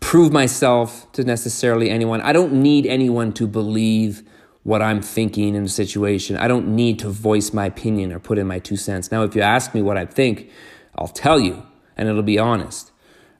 prove 0.00 0.32
myself 0.32 1.10
to 1.12 1.24
necessarily 1.24 1.90
anyone. 1.90 2.20
I 2.20 2.32
don't 2.32 2.52
need 2.52 2.86
anyone 2.86 3.32
to 3.34 3.46
believe 3.46 4.22
what 4.62 4.82
I'm 4.82 5.00
thinking 5.00 5.54
in 5.54 5.64
a 5.64 5.68
situation. 5.68 6.36
I 6.36 6.48
don't 6.48 6.68
need 6.74 6.98
to 7.00 7.08
voice 7.08 7.52
my 7.52 7.66
opinion 7.66 8.12
or 8.12 8.18
put 8.18 8.36
in 8.36 8.46
my 8.46 8.58
two 8.58 8.76
cents. 8.76 9.10
Now, 9.10 9.22
if 9.22 9.34
you 9.34 9.42
ask 9.42 9.74
me 9.74 9.82
what 9.82 9.96
I 9.96 10.04
think, 10.04 10.50
I'll 10.96 11.08
tell 11.08 11.38
you, 11.38 11.64
and 11.96 12.08
it'll 12.08 12.22
be 12.22 12.38
honest. 12.38 12.92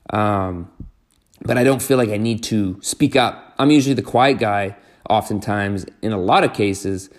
Um, 0.09 0.71
but 1.41 1.57
I 1.57 1.63
don't 1.63 1.81
feel 1.81 1.97
like 1.97 2.09
I 2.09 2.17
need 2.17 2.43
to 2.43 2.79
speak 2.81 3.15
up. 3.15 3.55
I'm 3.59 3.71
usually 3.71 3.93
the 3.93 4.01
quiet 4.01 4.39
guy, 4.39 4.75
oftentimes. 5.09 5.85
In 6.01 6.11
a 6.11 6.17
lot 6.17 6.43
of 6.43 6.53
cases, 6.53 7.09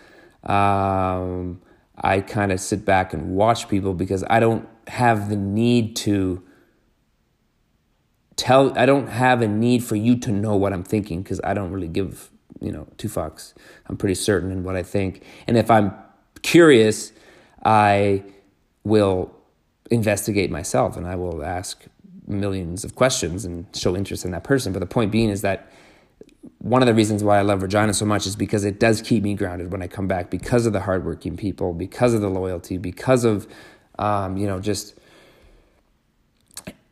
um, 0.45 1.61
I 1.97 2.21
kind 2.21 2.52
of 2.52 2.61
sit 2.61 2.85
back 2.85 3.12
and 3.12 3.35
watch 3.35 3.68
people 3.68 3.95
because 3.95 4.25
I 4.28 4.40
don't 4.40 4.68
have 4.88 5.28
the 5.28 5.37
need 5.37 5.97
to 5.97 6.42
tell 8.37 8.76
I 8.78 8.87
don't 8.87 9.09
have 9.09 9.42
a 9.42 9.49
need 9.49 9.85
for 9.85 9.97
you 9.97 10.16
to 10.21 10.33
know 10.33 10.57
what 10.57 10.73
I'm 10.73 10.85
thinking 10.85 11.23
because 11.23 11.40
I 11.45 11.54
don't 11.54 11.73
really 11.73 11.88
give, 11.88 12.30
you 12.61 12.73
know, 12.73 12.87
two 12.97 13.09
fucks. 13.09 13.52
I'm 13.87 13.97
pretty 13.97 14.14
certain 14.14 14.50
in 14.50 14.62
what 14.62 14.76
I 14.76 14.83
think. 14.83 15.23
And 15.47 15.59
if 15.59 15.71
I'm 15.71 15.92
curious, 16.42 17.12
I 17.64 18.23
will 18.85 19.35
investigate 19.90 20.50
myself 20.50 20.97
and 20.97 21.07
I 21.07 21.16
will 21.16 21.45
ask 21.45 21.85
millions 22.26 22.85
of 22.85 22.95
questions 22.95 23.45
and 23.45 23.66
show 23.75 23.97
interest 23.97 24.25
in 24.25 24.30
that 24.33 24.45
person. 24.45 24.73
But 24.73 24.80
the 24.80 24.87
point 24.87 25.11
being 25.11 25.30
is 25.30 25.42
that 25.42 25.71
one 26.59 26.83
of 26.83 26.87
the 26.87 26.95
reasons 26.95 27.25
why 27.25 27.38
I 27.38 27.42
love 27.42 27.62
Regina 27.62 27.95
so 27.95 28.04
much 28.04 28.26
is 28.26 28.37
because 28.37 28.64
it 28.64 28.78
does 28.78 29.02
keep 29.02 29.23
me 29.23 29.35
grounded 29.35 29.73
when 29.73 29.83
I 29.83 29.87
come 29.87 30.07
back 30.07 30.30
because 30.30 30.66
of 30.66 30.73
the 30.73 30.80
hardworking 30.80 31.37
people, 31.37 31.73
because 31.73 32.14
of 32.14 32.21
the 32.21 32.28
loyalty, 32.28 32.76
because 32.76 33.25
of, 33.25 33.47
um, 33.99 34.37
you 34.37 34.47
know, 34.47 34.61
just 34.61 34.95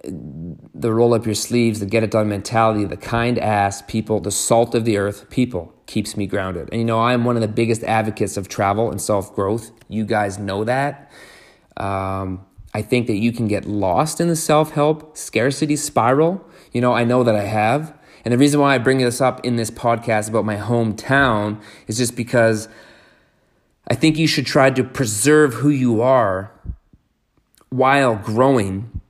the 0.05 0.93
roll 0.93 1.15
up 1.15 1.27
your 1.27 1.35
sleeves, 1.35 1.81
the 1.81 1.87
get 1.87 2.03
it 2.03 2.11
done 2.11 2.29
mentality, 2.29 2.85
the 2.85 2.97
kind 2.97 3.39
ass 3.39 3.83
people, 3.83 4.21
the 4.21 4.31
salt 4.31 4.75
of 4.75 4.85
the 4.85 4.97
earth 4.99 5.29
people 5.31 5.73
keeps 5.87 6.17
me 6.17 6.27
grounded. 6.27 6.69
And 6.71 6.81
you 6.81 6.85
know, 6.85 7.01
I'm 7.01 7.25
one 7.25 7.37
of 7.37 7.43
the 7.43 7.49
biggest 7.49 7.83
advocates 7.83 8.37
of 8.37 8.49
travel 8.49 8.91
and 8.91 9.01
self 9.01 9.35
growth. 9.35 9.71
You 9.89 10.05
guys 10.05 10.39
know 10.39 10.65
that. 10.65 11.11
Um, 11.77 12.47
I 12.77 12.83
think 12.83 13.07
that 13.07 13.17
you 13.17 13.33
can 13.33 13.49
get 13.49 13.65
lost 13.65 14.21
in 14.21 14.29
the 14.29 14.37
self 14.37 14.73
help 14.73 15.17
scarcity 15.17 15.77
spiral. 15.77 16.47
You 16.73 16.83
know, 16.83 16.93
I 16.93 17.05
know 17.05 17.25
that 17.25 17.35
I 17.35 17.45
have. 17.45 17.99
And 18.23 18.35
the 18.35 18.37
reason 18.37 18.61
why 18.61 18.75
I 18.75 18.77
bring 18.77 18.99
this 18.99 19.19
up 19.19 19.43
in 19.47 19.57
this 19.57 19.71
podcast 19.71 20.29
about 20.29 20.45
my 20.45 20.59
hometown 20.59 21.59
is 21.87 21.97
just 21.97 22.15
because 22.15 22.69
I 23.89 23.95
think 23.95 24.19
you 24.19 24.27
should 24.27 24.45
try 24.45 24.69
to 24.69 24.85
preserve 24.85 25.55
who 25.55 25.71
you 25.71 26.03
are 26.03 26.53
while 27.71 28.15
growing 28.15 29.01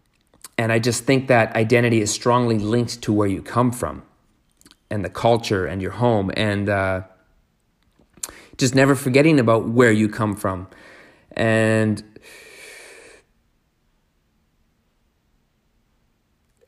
and 0.57 0.71
I 0.71 0.79
just 0.79 1.03
think 1.03 1.27
that 1.27 1.53
identity 1.57 2.01
is 2.01 2.13
strongly 2.13 2.61
linked 2.61 3.03
to 3.03 3.13
where 3.13 3.27
you 3.27 3.43
come 3.43 3.73
from 3.73 4.05
and 4.91 5.05
the 5.05 5.11
culture 5.11 5.67
and 5.67 5.83
your 5.83 5.91
home 5.91 6.31
and 6.37 6.69
uh, 6.69 7.03
just 8.59 8.77
never 8.77 8.95
forgetting 8.95 9.41
about 9.41 9.67
where 9.67 9.91
you 9.91 10.09
come 10.09 10.37
from. 10.37 10.69
And 11.33 12.05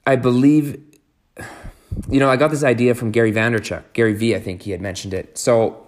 I 0.08 0.16
believe, 0.16 0.82
you 2.08 2.18
know, 2.18 2.30
I 2.30 2.36
got 2.36 2.50
this 2.50 2.64
idea 2.64 2.94
from 2.94 3.10
Gary 3.10 3.30
Vaynerchuk, 3.30 3.92
Gary 3.92 4.14
V, 4.14 4.34
I 4.34 4.40
think 4.40 4.62
he 4.62 4.70
had 4.70 4.80
mentioned 4.80 5.12
it. 5.12 5.36
So, 5.36 5.86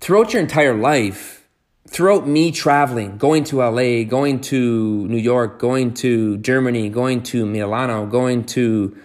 throughout 0.00 0.32
your 0.32 0.42
entire 0.42 0.74
life, 0.74 1.46
throughout 1.86 2.26
me 2.26 2.50
traveling, 2.50 3.16
going 3.16 3.44
to 3.44 3.58
LA, 3.58 4.02
going 4.02 4.40
to 4.40 5.06
New 5.06 5.18
York, 5.18 5.60
going 5.60 5.94
to 6.02 6.38
Germany, 6.38 6.88
going 6.88 7.22
to 7.30 7.46
Milano, 7.46 8.06
going 8.06 8.42
to 8.46 8.96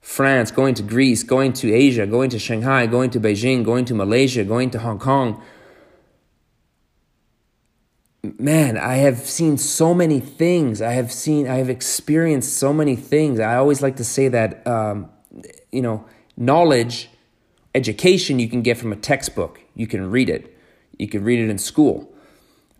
France, 0.00 0.52
going 0.52 0.74
to 0.74 0.84
Greece, 0.84 1.24
going 1.24 1.52
to 1.54 1.74
Asia, 1.74 2.06
going 2.06 2.30
to 2.30 2.38
Shanghai, 2.38 2.86
going 2.86 3.10
to 3.10 3.18
Beijing, 3.18 3.64
going 3.64 3.84
to 3.86 3.94
Malaysia, 3.94 4.44
going 4.44 4.70
to 4.70 4.78
Hong 4.78 5.00
Kong. 5.00 5.42
Man, 8.22 8.78
I 8.78 8.96
have 8.96 9.18
seen 9.18 9.58
so 9.58 9.92
many 9.92 10.20
things. 10.20 10.80
I 10.80 10.92
have 10.92 11.10
seen, 11.10 11.48
I 11.48 11.56
have 11.56 11.68
experienced 11.68 12.56
so 12.56 12.72
many 12.72 12.94
things. 12.94 13.40
I 13.40 13.56
always 13.56 13.82
like 13.82 13.96
to 13.96 14.04
say 14.04 14.28
that, 14.28 14.64
um, 14.64 15.10
you 15.72 15.82
know, 15.82 16.04
knowledge, 16.36 17.10
education 17.74 18.38
you 18.38 18.48
can 18.48 18.62
get 18.62 18.78
from 18.78 18.92
a 18.92 18.96
textbook. 18.96 19.60
You 19.74 19.88
can 19.88 20.08
read 20.08 20.30
it. 20.30 20.56
You 20.98 21.08
can 21.08 21.24
read 21.24 21.40
it 21.40 21.50
in 21.50 21.58
school. 21.58 22.12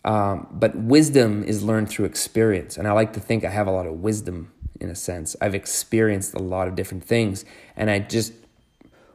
Um, 0.04 0.46
but 0.52 0.76
wisdom 0.76 1.42
is 1.42 1.64
learned 1.64 1.88
through 1.88 2.04
experience. 2.04 2.76
And 2.76 2.86
I 2.86 2.92
like 2.92 3.12
to 3.14 3.20
think 3.20 3.44
I 3.44 3.50
have 3.50 3.66
a 3.66 3.72
lot 3.72 3.86
of 3.86 3.94
wisdom 3.94 4.52
in 4.80 4.90
a 4.90 4.94
sense. 4.94 5.34
I've 5.40 5.56
experienced 5.56 6.34
a 6.34 6.42
lot 6.42 6.68
of 6.68 6.76
different 6.76 7.02
things. 7.02 7.44
And 7.76 7.90
I 7.90 7.98
just, 7.98 8.32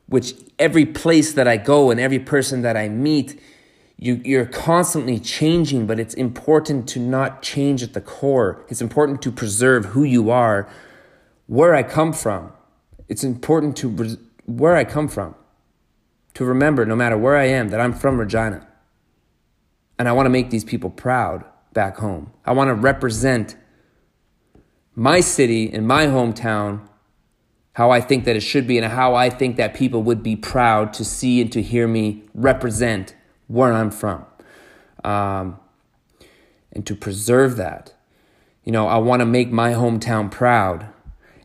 which 0.08 0.34
every 0.60 0.86
place 0.86 1.34
that 1.34 1.48
I 1.48 1.56
go 1.56 1.90
and 1.90 2.02
every 2.02 2.20
person 2.20 2.64
that 2.64 2.76
I 2.76 2.90
meet, 2.90 3.40
you, 3.98 4.22
you're 4.24 4.46
constantly 4.46 5.20
changing, 5.20 5.88
but 5.88 6.00
it's 6.00 6.14
important 6.14 6.88
to 6.90 7.00
not 7.00 7.42
change 7.42 7.82
at 7.82 7.94
the 7.94 8.02
core. 8.02 8.64
It's 8.70 8.82
important 8.82 9.22
to 9.24 9.32
preserve 9.32 9.86
who 9.86 10.04
you 10.04 10.30
are, 10.30 10.70
where 11.48 11.74
I 11.74 11.82
come 11.82 12.14
from. 12.14 12.52
It's 13.08 13.24
important 13.24 13.76
to 13.78 14.18
where 14.46 14.76
I 14.76 14.84
come 14.84 15.08
from, 15.08 15.34
to 16.36 16.46
remember 16.46 16.86
no 16.86 16.96
matter 16.96 17.18
where 17.18 17.38
I 17.38 17.46
am 17.46 17.70
that 17.70 17.80
I'm 17.80 17.94
from 17.94 18.20
Regina. 18.20 18.68
And 19.98 20.08
I 20.08 20.12
want 20.12 20.28
to 20.28 20.30
make 20.30 20.52
these 20.52 20.64
people 20.64 20.92
proud 20.92 21.44
back 21.74 21.98
home. 21.98 22.32
I 22.46 22.52
want 22.52 22.68
to 22.68 22.76
represent 22.76 23.56
my 24.94 25.22
city 25.22 25.72
and 25.72 25.88
my 25.88 26.06
hometown 26.06 26.88
how 27.74 27.92
I 27.92 28.02
think 28.02 28.26
that 28.26 28.36
it 28.36 28.42
should 28.42 28.68
be 28.68 28.78
and 28.78 28.92
how 28.92 29.16
I 29.16 29.30
think 29.30 29.56
that 29.58 29.76
people 29.76 30.04
would 30.04 30.24
be 30.24 30.36
proud 30.36 30.94
to 30.94 31.06
see 31.06 31.42
and 31.42 31.52
to 31.52 31.62
hear 31.62 31.88
me 31.88 32.24
represent 32.34 33.16
where 33.48 33.74
I'm 33.74 33.92
from. 33.92 34.26
Um, 35.04 35.60
and 36.72 36.86
to 36.86 36.96
preserve 36.96 37.58
that. 37.58 37.94
You 38.64 38.72
know, 38.72 38.88
I 38.88 38.98
want 38.98 39.22
to 39.22 39.26
make 39.26 39.52
my 39.52 39.74
hometown 39.74 40.30
proud 40.30 40.88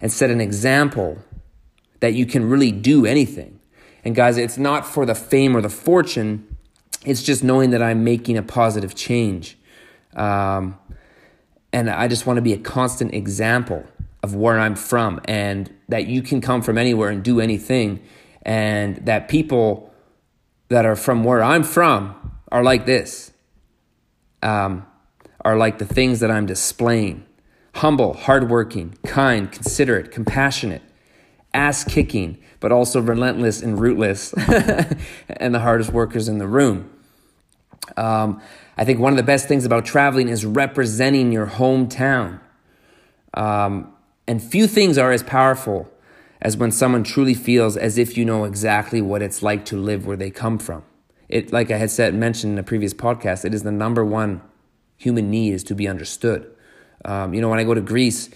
and 0.01 0.13
set 0.13 0.31
an 0.31 0.41
example 0.41 1.19
that 2.01 2.15
you 2.15 2.27
can 2.27 2.49
really 2.49 2.73
do 2.73 3.07
anything. 3.07 3.61
And 4.05 4.15
guys, 4.17 4.37
it's 4.37 4.59
not 4.59 4.85
for 4.85 5.07
the 5.07 5.15
fame 5.15 5.57
or 5.57 5.61
the 5.61 5.69
fortune 5.69 6.53
it's 7.05 7.23
just 7.23 7.43
knowing 7.43 7.71
that 7.71 7.83
I'm 7.83 8.05
making 8.05 8.37
a 8.37 8.43
positive 8.43 8.95
change. 8.95 9.59
Um, 10.15 10.79
and 11.73 11.91
I 11.91 12.07
just 12.09 12.27
want 12.27 12.37
to 12.37 12.43
be 12.43 12.53
a 12.53 12.59
constant 12.59 13.15
example 13.15 13.85
of 14.23 14.35
where 14.37 14.59
I'm 14.59 14.77
from 14.77 15.21
and 15.25 15.73
that 15.89 16.07
you 16.07 16.23
can 16.23 16.41
come 16.41 16.63
from 16.63 16.79
anywhere 16.79 17.09
and 17.09 17.23
do 17.23 17.41
anything. 17.41 18.03
And 18.43 18.97
that 19.07 19.29
people 19.29 19.92
that 20.73 20.87
are 20.87 20.97
from 20.97 21.23
where 21.23 21.43
I'm 21.43 21.65
from 21.65 22.15
are 22.51 22.65
like 22.65 22.87
this, 22.87 23.31
um, 24.43 24.87
are 25.45 25.57
like 25.57 25.79
the 25.79 25.85
things 25.85 26.21
that 26.21 26.31
I'm 26.31 26.47
displaying 26.47 27.27
humble, 27.77 28.13
hardworking, 28.13 28.95
kind, 29.07 29.51
considerate, 29.51 30.11
compassionate, 30.11 30.83
ass 31.55 31.85
kicking, 31.85 32.39
but 32.61 32.71
also 32.71 33.01
relentless 33.01 33.63
and 33.63 33.81
rootless, 33.81 34.35
and 35.29 35.55
the 35.55 35.59
hardest 35.59 35.91
workers 35.91 36.29
in 36.29 36.37
the 36.37 36.47
room. 36.47 36.91
Um, 37.97 38.43
I 38.77 38.85
think 38.85 38.99
one 38.99 39.13
of 39.13 39.17
the 39.17 39.23
best 39.23 39.49
things 39.49 39.65
about 39.65 39.87
traveling 39.87 40.29
is 40.29 40.45
representing 40.45 41.33
your 41.33 41.47
hometown. 41.47 42.41
Um, 43.33 43.93
and 44.27 44.43
few 44.43 44.67
things 44.67 44.99
are 44.99 45.13
as 45.13 45.23
powerful 45.23 45.91
as 46.43 46.57
when 46.57 46.73
someone 46.73 47.05
truly 47.05 47.35
feels 47.35 47.77
as 47.77 47.97
if 47.97 48.19
you 48.19 48.25
know 48.25 48.45
exactly 48.45 49.01
what 49.01 49.23
it's 49.23 49.43
like 49.43 49.65
to 49.65 49.77
live 49.77 50.05
where 50.05 50.17
they 50.17 50.31
come 50.31 50.59
from. 50.59 50.83
It, 51.29 51.53
like 51.53 51.71
I 51.71 51.79
had 51.79 51.91
said, 51.91 52.15
mentioned 52.15 52.53
in 52.55 52.59
a 52.59 52.65
previous 52.65 52.93
podcast, 52.93 53.45
it 53.45 53.55
is 53.55 53.63
the 53.63 53.73
number 53.73 54.05
one 54.05 54.43
human 54.97 55.31
need 55.31 55.55
is 55.55 55.65
to 55.65 55.75
be 55.75 55.89
understood. 55.89 56.51
Um, 57.05 57.33
you 57.33 57.41
know, 57.41 57.49
when 57.49 57.59
I 57.59 57.65
go 57.65 57.75
to 57.75 57.81
Greece, 57.81 58.29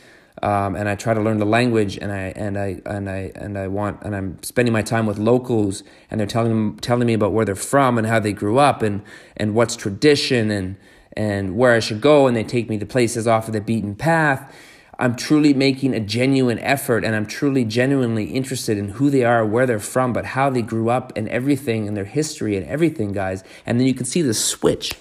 um, 0.42 0.77
and 0.77 0.88
I 0.88 0.95
try 0.95 1.14
to 1.14 1.21
learn 1.21 1.38
the 1.38 1.47
language, 1.47 1.99
and 1.99 2.12
I 2.12 2.33
and 2.37 2.59
I 2.59 2.81
and 2.85 3.09
I 3.09 3.33
and 3.35 3.59
I 3.59 3.69
want, 3.69 4.03
and 4.03 4.14
I'm 4.14 4.42
spending 4.42 4.73
my 4.73 4.83
time 4.83 5.07
with 5.07 5.19
locals, 5.19 5.83
and 6.11 6.21
they're 6.21 6.27
telling 6.27 6.77
telling 6.79 7.07
me 7.07 7.14
about 7.14 7.33
where 7.33 7.45
they're 7.45 7.55
from 7.55 7.97
and 7.99 8.07
how 8.07 8.21
they 8.21 8.33
grew 8.33 8.59
up, 8.59 8.83
and 8.83 9.03
and 9.37 9.55
what's 9.55 9.77
tradition, 9.77 10.51
and 10.51 10.77
and 11.16 11.57
where 11.57 11.73
I 11.73 11.81
should 11.81 12.01
go, 12.01 12.27
and 12.27 12.37
they 12.37 12.45
take 12.45 12.69
me 12.69 12.79
to 12.79 12.87
places 12.87 13.27
off 13.27 13.47
of 13.47 13.55
the 13.55 13.61
beaten 13.61 13.95
path. 13.95 14.55
I'm 14.98 15.14
truly 15.14 15.52
making 15.52 15.94
a 15.94 16.00
genuine 16.00 16.59
effort, 16.61 17.04
and 17.04 17.14
I'm 17.14 17.26
truly 17.26 17.64
genuinely 17.64 18.24
interested 18.24 18.78
in 18.78 18.90
who 18.90 19.11
they 19.11 19.24
are, 19.24 19.44
where 19.44 19.66
they're 19.66 19.78
from, 19.78 20.12
but 20.12 20.24
how 20.24 20.48
they 20.48 20.62
grew 20.62 20.88
up, 20.88 21.12
and 21.16 21.28
everything, 21.28 21.87
and 21.87 21.96
their 21.96 22.06
history, 22.06 22.56
and 22.56 22.66
everything, 22.66 23.12
guys. 23.12 23.44
And 23.66 23.78
then 23.78 23.87
you 23.87 23.94
can 23.94 24.06
see 24.06 24.22
the 24.22 24.35
switch, 24.35 24.94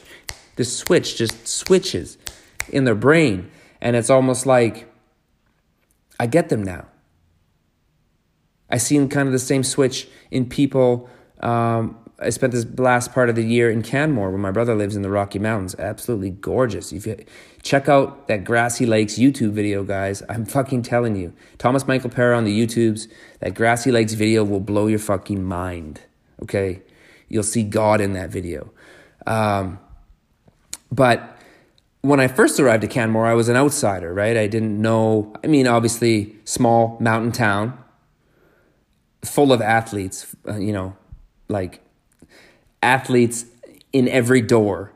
the 0.57 0.65
switch 0.65 1.15
just 1.15 1.47
switches 1.47 2.17
in 2.69 2.83
their 2.83 2.95
brain, 2.95 3.49
and 3.79 3.95
it's 3.95 4.09
almost 4.09 4.45
like 4.45 4.91
I 6.19 6.27
get 6.27 6.49
them 6.49 6.63
now. 6.63 6.87
I 8.69 8.77
seen 8.77 9.07
kind 9.09 9.27
of 9.27 9.31
the 9.31 9.39
same 9.39 9.63
switch 9.63 10.07
in 10.31 10.47
people. 10.49 11.09
Um, 11.39 11.97
I 12.17 12.29
spent 12.29 12.53
this 12.53 12.65
last 12.77 13.13
part 13.13 13.29
of 13.29 13.35
the 13.35 13.43
year 13.43 13.69
in 13.69 13.81
Canmore, 13.81 14.29
where 14.29 14.39
my 14.39 14.51
brother 14.51 14.73
lives 14.73 14.95
in 14.95 15.01
the 15.01 15.09
Rocky 15.09 15.37
Mountains. 15.37 15.75
Absolutely 15.77 16.29
gorgeous. 16.29 16.93
If 16.93 17.05
you 17.05 17.25
check 17.61 17.89
out 17.89 18.29
that 18.29 18.45
Grassy 18.45 18.85
Lakes 18.85 19.15
YouTube 19.15 19.51
video, 19.51 19.83
guys, 19.83 20.23
I'm 20.29 20.45
fucking 20.45 20.83
telling 20.83 21.17
you, 21.17 21.33
Thomas 21.57 21.85
Michael 21.87 22.09
Parra 22.09 22.37
on 22.37 22.45
the 22.45 22.57
YouTubes, 22.57 23.09
that 23.41 23.53
Grassy 23.53 23.91
Lakes 23.91 24.13
video 24.13 24.45
will 24.45 24.61
blow 24.61 24.87
your 24.87 24.99
fucking 24.99 25.43
mind. 25.43 26.01
Okay, 26.41 26.81
you'll 27.27 27.43
see 27.43 27.63
God 27.63 27.99
in 27.99 28.13
that 28.13 28.29
video. 28.29 28.71
Um, 29.27 29.79
but 30.91 31.37
when 32.01 32.21
I 32.21 32.27
first 32.27 32.59
arrived 32.59 32.85
at 32.85 32.91
Canmore, 32.91 33.25
I 33.25 33.33
was 33.33 33.49
an 33.49 33.57
outsider, 33.57 34.13
right? 34.13 34.37
I 34.37 34.47
didn't 34.47 34.79
know, 34.81 35.33
I 35.43 35.47
mean, 35.47 35.67
obviously, 35.67 36.35
small 36.45 36.97
mountain 37.01 37.33
town, 37.33 37.77
full 39.23 39.51
of 39.51 39.61
athletes, 39.61 40.33
uh, 40.47 40.55
you 40.55 40.71
know, 40.71 40.95
like 41.49 41.81
athletes 42.85 43.45
in 43.91 44.07
every 44.07 44.41
door. 44.41 44.91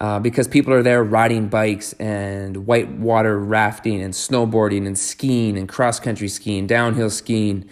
Uh, 0.00 0.18
because 0.18 0.48
people 0.48 0.72
are 0.72 0.82
there 0.82 1.04
riding 1.04 1.46
bikes 1.46 1.92
and 1.94 2.66
whitewater 2.66 3.38
rafting 3.38 4.02
and 4.02 4.12
snowboarding 4.12 4.86
and 4.86 4.98
skiing 4.98 5.56
and 5.56 5.68
cross 5.68 6.00
country 6.00 6.26
skiing, 6.26 6.66
downhill 6.66 7.08
skiing, 7.08 7.64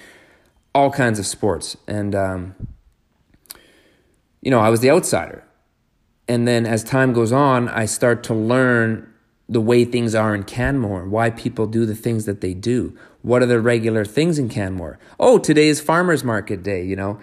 all 0.73 0.91
kinds 0.91 1.19
of 1.19 1.27
sports. 1.27 1.77
And, 1.89 2.15
um, 2.15 2.55
you 4.41 4.53
know, 4.53 4.61
I 4.61 4.69
was 4.69 4.81
the 4.81 4.91
outsider. 4.91 5.43
And 6.29 6.47
then 6.47 6.65
as 6.65 6.85
time 6.85 7.13
goes 7.13 7.33
on, 7.33 7.69
I 7.69 7.87
start 7.87 8.23
to 8.25 8.35
learn 8.35 9.13
the 9.49 9.61
way 9.61 9.85
things 9.85 10.15
are 10.15 10.35
in 10.35 10.45
Canmore, 10.45 11.07
why 11.09 11.31
people 11.31 11.67
do 11.67 11.85
the 11.85 11.97
things 11.97 12.25
that 12.25 12.41
they 12.41 12.55
do. 12.55 12.97
What 13.23 13.43
are 13.43 13.47
the 13.47 13.61
regular 13.61 14.05
things 14.05 14.39
in 14.39 14.49
Canmore? 14.49 14.99
Oh, 15.19 15.39
today 15.39 15.69
is 15.69 15.81
farmers 15.81 16.25
market 16.25 16.63
day, 16.63 16.85
you 16.85 16.97
know. 16.97 17.19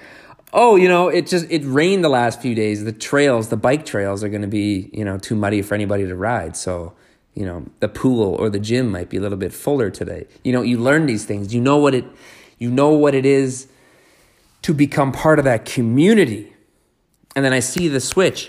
Oh, 0.51 0.75
you 0.75 0.87
know, 0.87 1.09
it 1.09 1.27
just 1.27 1.45
it 1.49 1.63
rained 1.63 2.03
the 2.03 2.09
last 2.09 2.41
few 2.41 2.55
days. 2.55 2.83
The 2.83 2.91
trails, 2.91 3.49
the 3.49 3.57
bike 3.57 3.85
trails 3.85 4.23
are 4.23 4.29
going 4.29 4.41
to 4.41 4.47
be, 4.47 4.89
you 4.93 5.05
know, 5.05 5.17
too 5.17 5.35
muddy 5.35 5.61
for 5.61 5.75
anybody 5.75 6.07
to 6.07 6.15
ride. 6.15 6.57
So, 6.57 6.93
you 7.35 7.45
know, 7.45 7.65
the 7.79 7.87
pool 7.87 8.35
or 8.35 8.49
the 8.49 8.59
gym 8.59 8.91
might 8.91 9.09
be 9.09 9.17
a 9.17 9.21
little 9.21 9.37
bit 9.37 9.53
fuller 9.53 9.91
today. 9.91 10.25
You 10.43 10.51
know, 10.51 10.61
you 10.61 10.79
learn 10.79 11.05
these 11.05 11.25
things. 11.25 11.53
You 11.53 11.61
know 11.61 11.77
what 11.77 11.93
it 11.93 12.05
you 12.57 12.71
know 12.71 12.89
what 12.89 13.15
it 13.15 13.25
is 13.25 13.67
to 14.63 14.73
become 14.73 15.11
part 15.11 15.39
of 15.39 15.45
that 15.45 15.65
community. 15.65 16.53
And 17.35 17.45
then 17.45 17.53
I 17.53 17.59
see 17.59 17.87
the 17.87 18.01
switch 18.01 18.47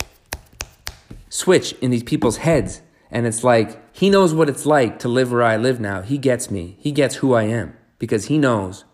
switch 1.29 1.73
in 1.75 1.91
these 1.91 2.03
people's 2.03 2.39
heads. 2.39 2.83
And 3.11 3.27
it's 3.27 3.43
like, 3.43 3.81
he 3.95 4.11
knows 4.11 4.35
what 4.35 4.49
it's 4.49 4.67
like 4.67 4.99
to 5.01 5.09
live 5.09 5.33
where 5.33 5.43
I 5.43 5.57
live 5.57 5.81
now. 5.81 6.03
He 6.03 6.19
gets 6.19 6.51
me. 6.51 6.77
He 6.81 6.93
gets 6.93 7.17
who 7.17 7.33
I 7.35 7.45
am 7.45 7.77
because 7.99 8.27
he 8.27 8.39
knows 8.39 8.85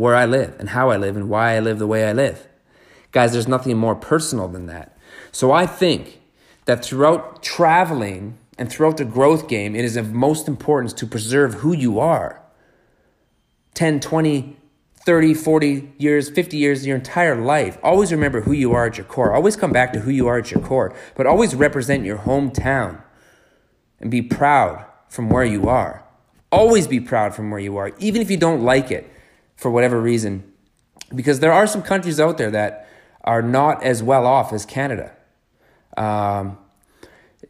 where 0.00 0.16
I 0.16 0.24
live 0.24 0.56
and 0.58 0.70
how 0.70 0.88
I 0.88 0.96
live 0.96 1.14
and 1.14 1.28
why 1.28 1.54
I 1.54 1.60
live 1.60 1.78
the 1.78 1.86
way 1.86 2.08
I 2.08 2.14
live. 2.14 2.48
Guys, 3.12 3.32
there's 3.32 3.46
nothing 3.46 3.76
more 3.76 3.94
personal 3.94 4.48
than 4.48 4.64
that. 4.64 4.96
So 5.30 5.52
I 5.52 5.66
think 5.66 6.22
that 6.64 6.82
throughout 6.82 7.42
traveling 7.42 8.38
and 8.56 8.70
throughout 8.70 8.96
the 8.96 9.04
growth 9.04 9.46
game, 9.46 9.76
it 9.76 9.84
is 9.84 9.98
of 9.98 10.14
most 10.14 10.48
importance 10.48 10.94
to 10.94 11.06
preserve 11.06 11.54
who 11.54 11.74
you 11.74 12.00
are. 12.00 12.40
10, 13.74 14.00
20, 14.00 14.56
30, 14.94 15.34
40 15.34 15.92
years, 15.98 16.30
50 16.30 16.56
years, 16.56 16.86
your 16.86 16.96
entire 16.96 17.36
life. 17.36 17.76
Always 17.82 18.10
remember 18.10 18.40
who 18.40 18.52
you 18.52 18.72
are 18.72 18.86
at 18.86 18.96
your 18.96 19.04
core. 19.04 19.34
Always 19.34 19.54
come 19.54 19.70
back 19.70 19.92
to 19.92 20.00
who 20.00 20.10
you 20.10 20.26
are 20.28 20.38
at 20.38 20.50
your 20.50 20.62
core, 20.62 20.94
but 21.14 21.26
always 21.26 21.54
represent 21.54 22.06
your 22.06 22.18
hometown 22.18 23.02
and 24.00 24.10
be 24.10 24.22
proud 24.22 24.82
from 25.10 25.28
where 25.28 25.44
you 25.44 25.68
are. 25.68 26.02
Always 26.50 26.86
be 26.86 27.00
proud 27.00 27.34
from 27.34 27.50
where 27.50 27.60
you 27.60 27.76
are, 27.76 27.92
even 27.98 28.22
if 28.22 28.30
you 28.30 28.38
don't 28.38 28.62
like 28.62 28.90
it 28.90 29.06
for 29.60 29.70
whatever 29.70 30.00
reason. 30.00 30.50
Because 31.14 31.40
there 31.40 31.52
are 31.52 31.66
some 31.66 31.82
countries 31.82 32.18
out 32.18 32.38
there 32.38 32.50
that 32.50 32.88
are 33.24 33.42
not 33.42 33.82
as 33.82 34.02
well 34.02 34.26
off 34.26 34.52
as 34.52 34.64
Canada. 34.64 35.12
Um, 35.96 36.56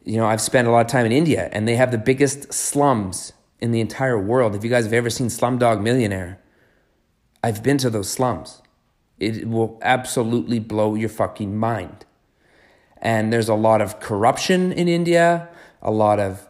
you 0.03 0.17
know, 0.17 0.25
I've 0.25 0.41
spent 0.41 0.67
a 0.67 0.71
lot 0.71 0.81
of 0.81 0.87
time 0.87 1.05
in 1.05 1.13
India, 1.13 1.49
and 1.53 1.67
they 1.67 1.75
have 1.77 1.91
the 1.91 1.97
biggest 1.97 2.53
slums 2.53 3.31
in 3.61 3.71
the 3.71 3.79
entire 3.79 4.19
world. 4.19 4.55
If 4.55 4.63
you 4.63 4.69
guys 4.69 4.83
have 4.83 4.93
ever 4.93 5.09
seen 5.09 5.27
Slumdog 5.27 5.81
Millionaire, 5.81 6.41
I've 7.43 7.63
been 7.63 7.77
to 7.77 7.89
those 7.89 8.09
slums. 8.09 8.61
It 9.17 9.47
will 9.47 9.79
absolutely 9.81 10.59
blow 10.59 10.95
your 10.95 11.09
fucking 11.09 11.55
mind. 11.55 12.05
And 12.97 13.31
there's 13.31 13.49
a 13.49 13.55
lot 13.55 13.81
of 13.81 13.99
corruption 13.99 14.71
in 14.73 14.87
India, 14.87 15.47
a 15.81 15.91
lot 15.91 16.19
of 16.19 16.47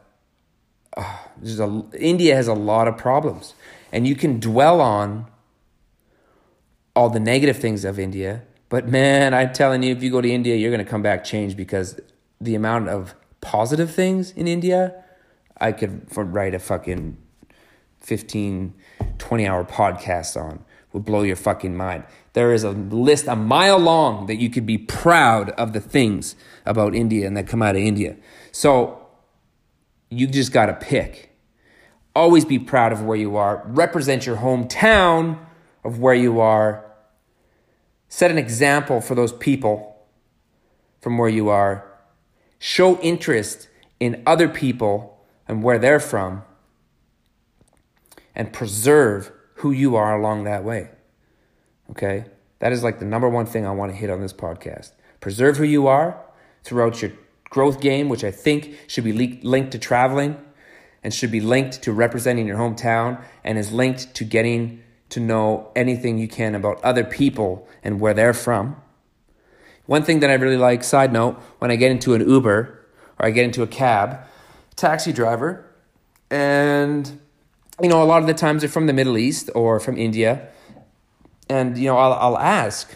uh, 0.97 1.17
a, 1.60 1.84
India 1.97 2.36
has 2.36 2.47
a 2.47 2.54
lot 2.54 2.88
of 2.88 2.97
problems. 2.97 3.54
And 3.91 4.08
you 4.08 4.15
can 4.15 4.39
dwell 4.39 4.82
on 4.82 5.31
all 6.95 7.10
the 7.10 7.19
negative 7.19 7.58
things 7.58 7.86
of 7.86 7.99
India, 7.99 8.43
but 8.69 8.88
man, 8.88 9.34
I'm 9.34 9.51
telling 9.54 9.84
you, 9.84 9.91
if 9.91 10.01
you 10.01 10.10
go 10.10 10.21
to 10.21 10.32
India, 10.32 10.56
you're 10.56 10.71
going 10.71 10.84
to 10.84 10.89
come 10.89 11.01
back 11.01 11.23
changed 11.23 11.58
because 11.58 11.99
the 12.39 12.56
amount 12.56 12.89
of 12.89 13.15
positive 13.41 13.93
things 13.93 14.32
in 14.32 14.47
India, 14.47 15.04
I 15.58 15.71
could 15.73 16.08
write 16.15 16.54
a 16.54 16.60
fucking 16.60 17.17
15, 17.99 18.73
20 19.17 19.47
hour 19.47 19.63
podcast 19.63 20.41
on. 20.41 20.63
Would 20.93 21.06
blow 21.06 21.21
your 21.21 21.38
fucking 21.38 21.75
mind. 21.77 22.04
There 22.34 22.51
is 22.54 22.65
a 22.65 22.71
list 22.71 23.27
a 23.27 23.36
mile 23.36 23.80
long 23.80 24.25
that 24.25 24.36
you 24.36 24.49
could 24.49 24.65
be 24.65 24.77
proud 24.77 25.51
of 25.51 25.71
the 25.71 25.80
things 25.80 26.36
about 26.65 26.93
India 26.93 27.25
and 27.25 27.38
that 27.38 27.47
come 27.47 27.62
out 27.62 27.77
of 27.77 27.82
India. 27.82 28.17
So 28.51 29.08
you 30.10 30.27
just 30.27 30.51
got 30.51 30.65
to 30.65 30.73
pick. 30.73 31.34
Always 32.13 32.43
be 32.43 32.60
proud 32.60 32.91
of 32.91 33.04
where 33.04 33.15
you 33.15 33.38
are. 33.38 33.63
Represent 33.67 34.25
your 34.25 34.36
hometown 34.36 35.39
of 35.84 36.00
where 36.00 36.13
you 36.13 36.39
are. 36.39 36.86
Set 38.08 38.32
an 38.32 38.38
example 38.38 39.02
for 39.02 39.15
those 39.15 39.34
people 39.34 40.06
from 41.00 41.17
where 41.17 41.30
you 41.30 41.50
are 41.50 41.91
show 42.62 43.00
interest 43.00 43.67
in 44.00 44.22
other 44.24 44.48
people 44.48 45.20
and 45.48 45.63
where 45.63 45.80
they're 45.80 46.00
from, 46.00 46.44
and 48.36 48.54
preserve 48.54 49.32
who 49.56 49.72
you 49.72 49.96
are 49.96 50.17
along 50.17 50.44
that 50.44 50.63
way. 50.63 50.88
Okay? 51.89 52.24
That 52.60 52.72
is 52.72 52.84
like 52.84 53.00
the 53.00 53.06
number 53.06 53.28
one 53.28 53.48
thing 53.48 53.65
I 53.65 53.72
want 53.72 53.91
to 53.91 53.98
hit 53.98 54.12
on 54.12 54.22
this 54.22 54.32
podcast. 54.32 54.91
Preserve 55.20 55.58
who 55.58 55.63
you 55.63 55.88
are 55.88 56.24
throughout 56.63 57.02
your 57.02 57.12
growth 57.50 57.82
game, 57.82 58.10
which 58.10 58.24
I 58.24 58.30
think 58.30 58.78
should 58.86 59.04
be 59.04 59.41
linked 59.41 59.72
to 59.72 59.80
traveling 59.80 60.38
and 61.04 61.12
should 61.12 61.32
be 61.32 61.41
linked 61.41 61.82
to 61.82 61.91
representing 61.91 62.46
your 62.46 62.58
hometown 62.58 63.22
and 63.44 63.58
is 63.58 63.72
linked 63.72 64.13
to 64.13 64.24
getting 64.24 64.84
to 65.12 65.19
know 65.19 65.71
anything 65.76 66.17
you 66.17 66.28
can 66.28 66.56
about 66.56 66.84
other 66.84 67.04
people 67.04 67.67
and 67.84 68.00
where 68.00 68.13
they're 68.13 68.34
from. 68.34 68.76
One 69.86 70.04
thing 70.04 70.21
that 70.21 70.30
I 70.30 70.34
really 70.34 70.58
like, 70.58 70.84
side 70.84 71.12
note, 71.13 71.36
when 71.60 71.69
I 71.69 71.76
get 71.76 71.91
into 71.91 72.13
an 72.13 72.28
Uber 72.28 72.86
or 73.19 73.26
I 73.26 73.32
get 73.32 73.45
into 73.45 73.62
a 73.62 73.67
cab, 73.67 74.19
taxi 74.76 75.13
driver, 75.13 75.65
and 76.30 77.19
you 77.82 77.89
know, 77.89 78.02
a 78.02 78.06
lot 78.06 78.21
of 78.21 78.28
the 78.28 78.34
times 78.34 78.62
they're 78.62 78.69
from 78.69 78.88
the 78.88 78.93
Middle 78.93 79.17
East 79.17 79.50
or 79.54 79.80
from 79.80 79.97
India, 79.97 80.47
and 81.50 81.78
you 81.78 81.86
know, 81.86 81.97
I'll, 81.97 82.13
I'll 82.13 82.38
ask 82.38 82.95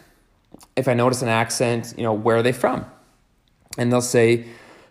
if 0.76 0.88
I 0.88 0.94
notice 0.94 1.22
an 1.22 1.30
accent, 1.30 1.94
you 1.98 2.04
know, 2.04 2.14
where 2.14 2.38
are 2.38 2.44
they 2.44 2.52
from? 2.52 2.86
And 3.78 3.92
they'll 3.92 4.02
say, 4.02 4.46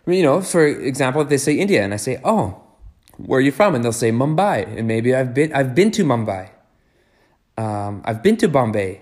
you 0.05 0.21
know, 0.21 0.41
for 0.41 0.65
example, 0.67 1.21
if 1.21 1.29
they 1.29 1.37
say 1.37 1.57
India, 1.57 1.83
and 1.83 1.93
I 1.93 1.97
say, 1.97 2.19
oh, 2.23 2.61
where 3.17 3.39
are 3.39 3.41
you 3.41 3.51
from? 3.51 3.73
And 3.73 3.83
they'll 3.83 3.93
say 3.93 4.11
Mumbai, 4.11 4.77
and 4.77 4.87
maybe 4.87 5.15
I've 5.15 5.33
been 5.33 5.53
I've 5.53 5.73
been 5.73 5.89
to 5.91 6.03
Mumbai. 6.03 6.49
Um, 7.57 8.01
I've 8.05 8.21
been 8.21 8.37
to 8.37 8.47
Bombay, 8.47 9.01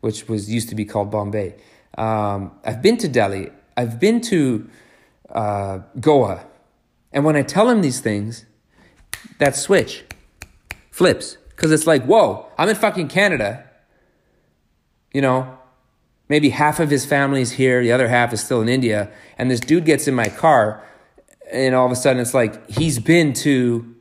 which 0.00 0.28
was 0.28 0.50
used 0.50 0.68
to 0.68 0.74
be 0.74 0.84
called 0.84 1.10
Bombay. 1.10 1.56
Um, 1.96 2.52
I've 2.64 2.82
been 2.82 2.96
to 2.98 3.08
Delhi. 3.08 3.50
I've 3.76 3.98
been 3.98 4.20
to 4.22 4.68
uh, 5.30 5.78
Goa. 6.00 6.46
And 7.12 7.24
when 7.24 7.36
I 7.36 7.42
tell 7.42 7.68
him 7.68 7.80
these 7.82 8.00
things, 8.00 8.44
that 9.38 9.56
switch 9.56 10.04
flips. 10.90 11.38
Because 11.48 11.72
it's 11.72 11.86
like, 11.86 12.04
whoa, 12.04 12.46
I'm 12.58 12.68
in 12.68 12.76
fucking 12.76 13.08
Canada. 13.08 13.64
You 15.12 15.22
know, 15.22 15.58
maybe 16.28 16.50
half 16.50 16.80
of 16.80 16.90
his 16.90 17.06
family 17.06 17.40
is 17.40 17.52
here, 17.52 17.82
the 17.82 17.92
other 17.92 18.08
half 18.08 18.32
is 18.34 18.44
still 18.44 18.60
in 18.60 18.68
India. 18.68 19.10
And 19.38 19.50
this 19.50 19.60
dude 19.60 19.86
gets 19.86 20.06
in 20.06 20.14
my 20.14 20.28
car, 20.28 20.84
and 21.50 21.74
all 21.74 21.86
of 21.86 21.92
a 21.92 21.96
sudden 21.96 22.20
it's 22.20 22.34
like, 22.34 22.68
he's 22.68 22.98
been 22.98 23.32
to 23.34 23.94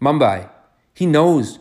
Mumbai. 0.00 0.50
He 0.94 1.06
knows. 1.06 1.60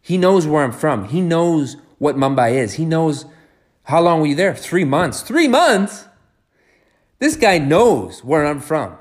He 0.00 0.16
knows 0.16 0.46
where 0.46 0.62
I'm 0.62 0.72
from. 0.72 1.08
He 1.08 1.20
knows 1.20 1.76
what 1.98 2.16
Mumbai 2.16 2.54
is. 2.54 2.74
He 2.74 2.84
knows 2.84 3.26
how 3.84 4.00
long 4.00 4.20
were 4.20 4.26
you 4.26 4.34
there? 4.34 4.54
Three 4.54 4.84
months. 4.84 5.22
Three 5.22 5.48
months? 5.48 6.06
This 7.18 7.36
guy 7.36 7.58
knows 7.58 8.22
where 8.22 8.46
I'm 8.46 8.60
from. 8.60 8.96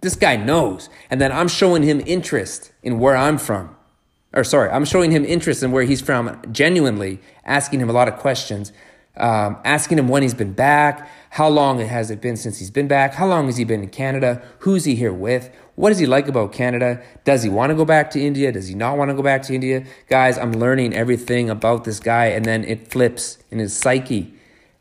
This 0.00 0.16
guy 0.16 0.36
knows. 0.36 0.88
And 1.10 1.20
then 1.20 1.30
I'm 1.30 1.48
showing 1.48 1.82
him 1.82 2.02
interest 2.06 2.72
in 2.82 2.98
where 2.98 3.16
I'm 3.16 3.38
from. 3.38 3.76
Or, 4.32 4.44
sorry, 4.44 4.70
I'm 4.70 4.84
showing 4.84 5.10
him 5.12 5.24
interest 5.24 5.62
in 5.62 5.72
where 5.72 5.84
he's 5.84 6.00
from, 6.00 6.40
genuinely 6.52 7.20
asking 7.44 7.80
him 7.80 7.88
a 7.88 7.92
lot 7.92 8.08
of 8.08 8.16
questions, 8.16 8.72
um, 9.16 9.56
asking 9.64 9.98
him 9.98 10.08
when 10.08 10.22
he's 10.22 10.34
been 10.34 10.52
back, 10.52 11.08
how 11.36 11.50
long 11.50 11.80
has 11.80 12.10
it 12.10 12.18
been 12.18 12.34
since 12.34 12.60
he's 12.60 12.70
been 12.70 12.88
back, 12.88 13.12
how 13.12 13.26
long 13.26 13.44
has 13.44 13.58
he 13.58 13.64
been 13.64 13.82
in 13.82 13.90
Canada, 13.90 14.40
who's 14.60 14.86
he 14.86 14.94
here 14.94 15.12
with, 15.12 15.54
what 15.74 15.90
does 15.90 15.98
he 15.98 16.06
like 16.06 16.28
about 16.28 16.50
Canada? 16.50 17.02
Does 17.24 17.42
he 17.42 17.50
want 17.50 17.68
to 17.68 17.76
go 17.76 17.84
back 17.84 18.10
to 18.12 18.18
India? 18.18 18.50
Does 18.50 18.68
he 18.68 18.74
not 18.74 18.96
want 18.96 19.10
to 19.10 19.14
go 19.14 19.22
back 19.22 19.42
to 19.42 19.54
India? 19.54 19.84
Guys, 20.08 20.38
I'm 20.38 20.52
learning 20.52 20.94
everything 20.94 21.50
about 21.50 21.84
this 21.84 22.00
guy, 22.00 22.28
and 22.28 22.46
then 22.46 22.64
it 22.64 22.88
flips 22.88 23.36
in 23.50 23.58
his 23.58 23.76
psyche. 23.76 24.32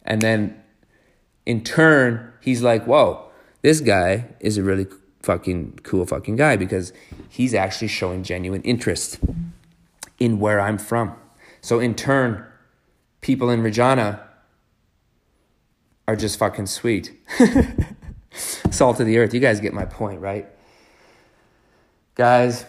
And 0.05 0.21
then 0.21 0.57
in 1.45 1.61
turn, 1.61 2.31
he's 2.39 2.61
like, 2.61 2.85
whoa, 2.85 3.29
this 3.61 3.81
guy 3.81 4.27
is 4.39 4.57
a 4.57 4.63
really 4.63 4.87
fucking 5.23 5.79
cool 5.83 6.05
fucking 6.05 6.37
guy 6.37 6.55
because 6.55 6.93
he's 7.27 7.53
actually 7.53 7.89
showing 7.89 8.23
genuine 8.23 8.61
interest 8.61 9.19
in 10.19 10.39
where 10.39 10.61
I'm 10.61 10.77
from. 10.77 11.15
So 11.59 11.81
in 11.81 11.95
turn, 11.95 12.45
people 13.19 13.49
in 13.49 13.61
Regina 13.61 14.21
are 16.07 16.15
just 16.15 16.37
fucking 16.39 16.67
sweet. 16.67 17.13
Salt 18.69 18.99
of 18.99 19.05
the 19.05 19.17
earth. 19.17 19.33
You 19.33 19.39
guys 19.39 19.59
get 19.59 19.73
my 19.73 19.85
point, 19.85 20.19
right? 20.19 20.47
Guys, 22.15 22.65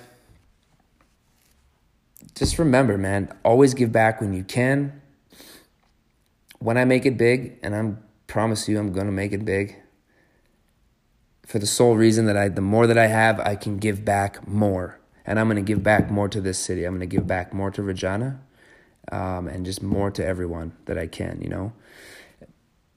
just 2.35 2.59
remember, 2.59 2.99
man, 2.99 3.33
always 3.44 3.75
give 3.75 3.92
back 3.92 4.20
when 4.20 4.33
you 4.33 4.44
can. 4.44 5.01
When 6.59 6.77
I 6.77 6.85
make 6.85 7.05
it 7.05 7.16
big, 7.16 7.59
and 7.62 7.75
I 7.75 7.94
promise 8.27 8.68
you 8.68 8.79
I'm 8.79 8.92
going 8.92 9.07
to 9.07 9.12
make 9.12 9.33
it 9.33 9.44
big, 9.44 9.77
for 11.46 11.59
the 11.59 11.66
sole 11.66 11.96
reason 11.96 12.27
that 12.27 12.37
I 12.37 12.49
the 12.49 12.61
more 12.61 12.87
that 12.87 12.99
I 12.99 13.07
have, 13.07 13.38
I 13.40 13.55
can 13.55 13.79
give 13.79 14.05
back 14.05 14.46
more. 14.49 14.99
And 15.25 15.38
I'm 15.38 15.46
going 15.46 15.57
to 15.57 15.62
give 15.62 15.83
back 15.83 16.11
more 16.11 16.29
to 16.29 16.40
this 16.40 16.59
city. 16.59 16.85
I'm 16.85 16.92
going 16.92 17.09
to 17.09 17.16
give 17.16 17.27
back 17.27 17.53
more 17.53 17.70
to 17.72 17.83
Regina 17.83 18.40
um, 19.11 19.49
and 19.49 19.64
just 19.64 19.83
more 19.83 20.11
to 20.11 20.25
everyone 20.25 20.72
that 20.87 20.99
I 20.99 21.07
can, 21.07 21.40
you 21.40 21.49
know. 21.49 21.72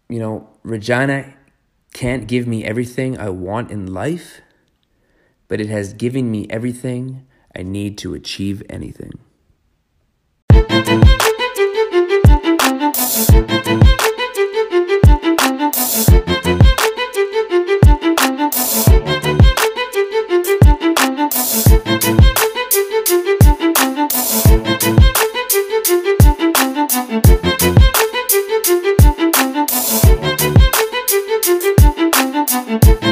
You 0.10 0.20
know, 0.20 0.50
Regina 0.64 1.34
can't 1.94 2.28
give 2.28 2.48
me 2.48 2.66
everything 2.66 3.18
I 3.18 3.30
want 3.30 3.72
in 3.72 3.94
life 3.94 4.42
but 5.50 5.60
it 5.60 5.68
has 5.68 5.92
given 5.94 6.32
me 6.32 6.48
everything 6.50 7.26
I 7.54 7.64
need 7.64 7.98
to 7.98 8.14
achieve 8.14 8.64
anything. 8.70 9.20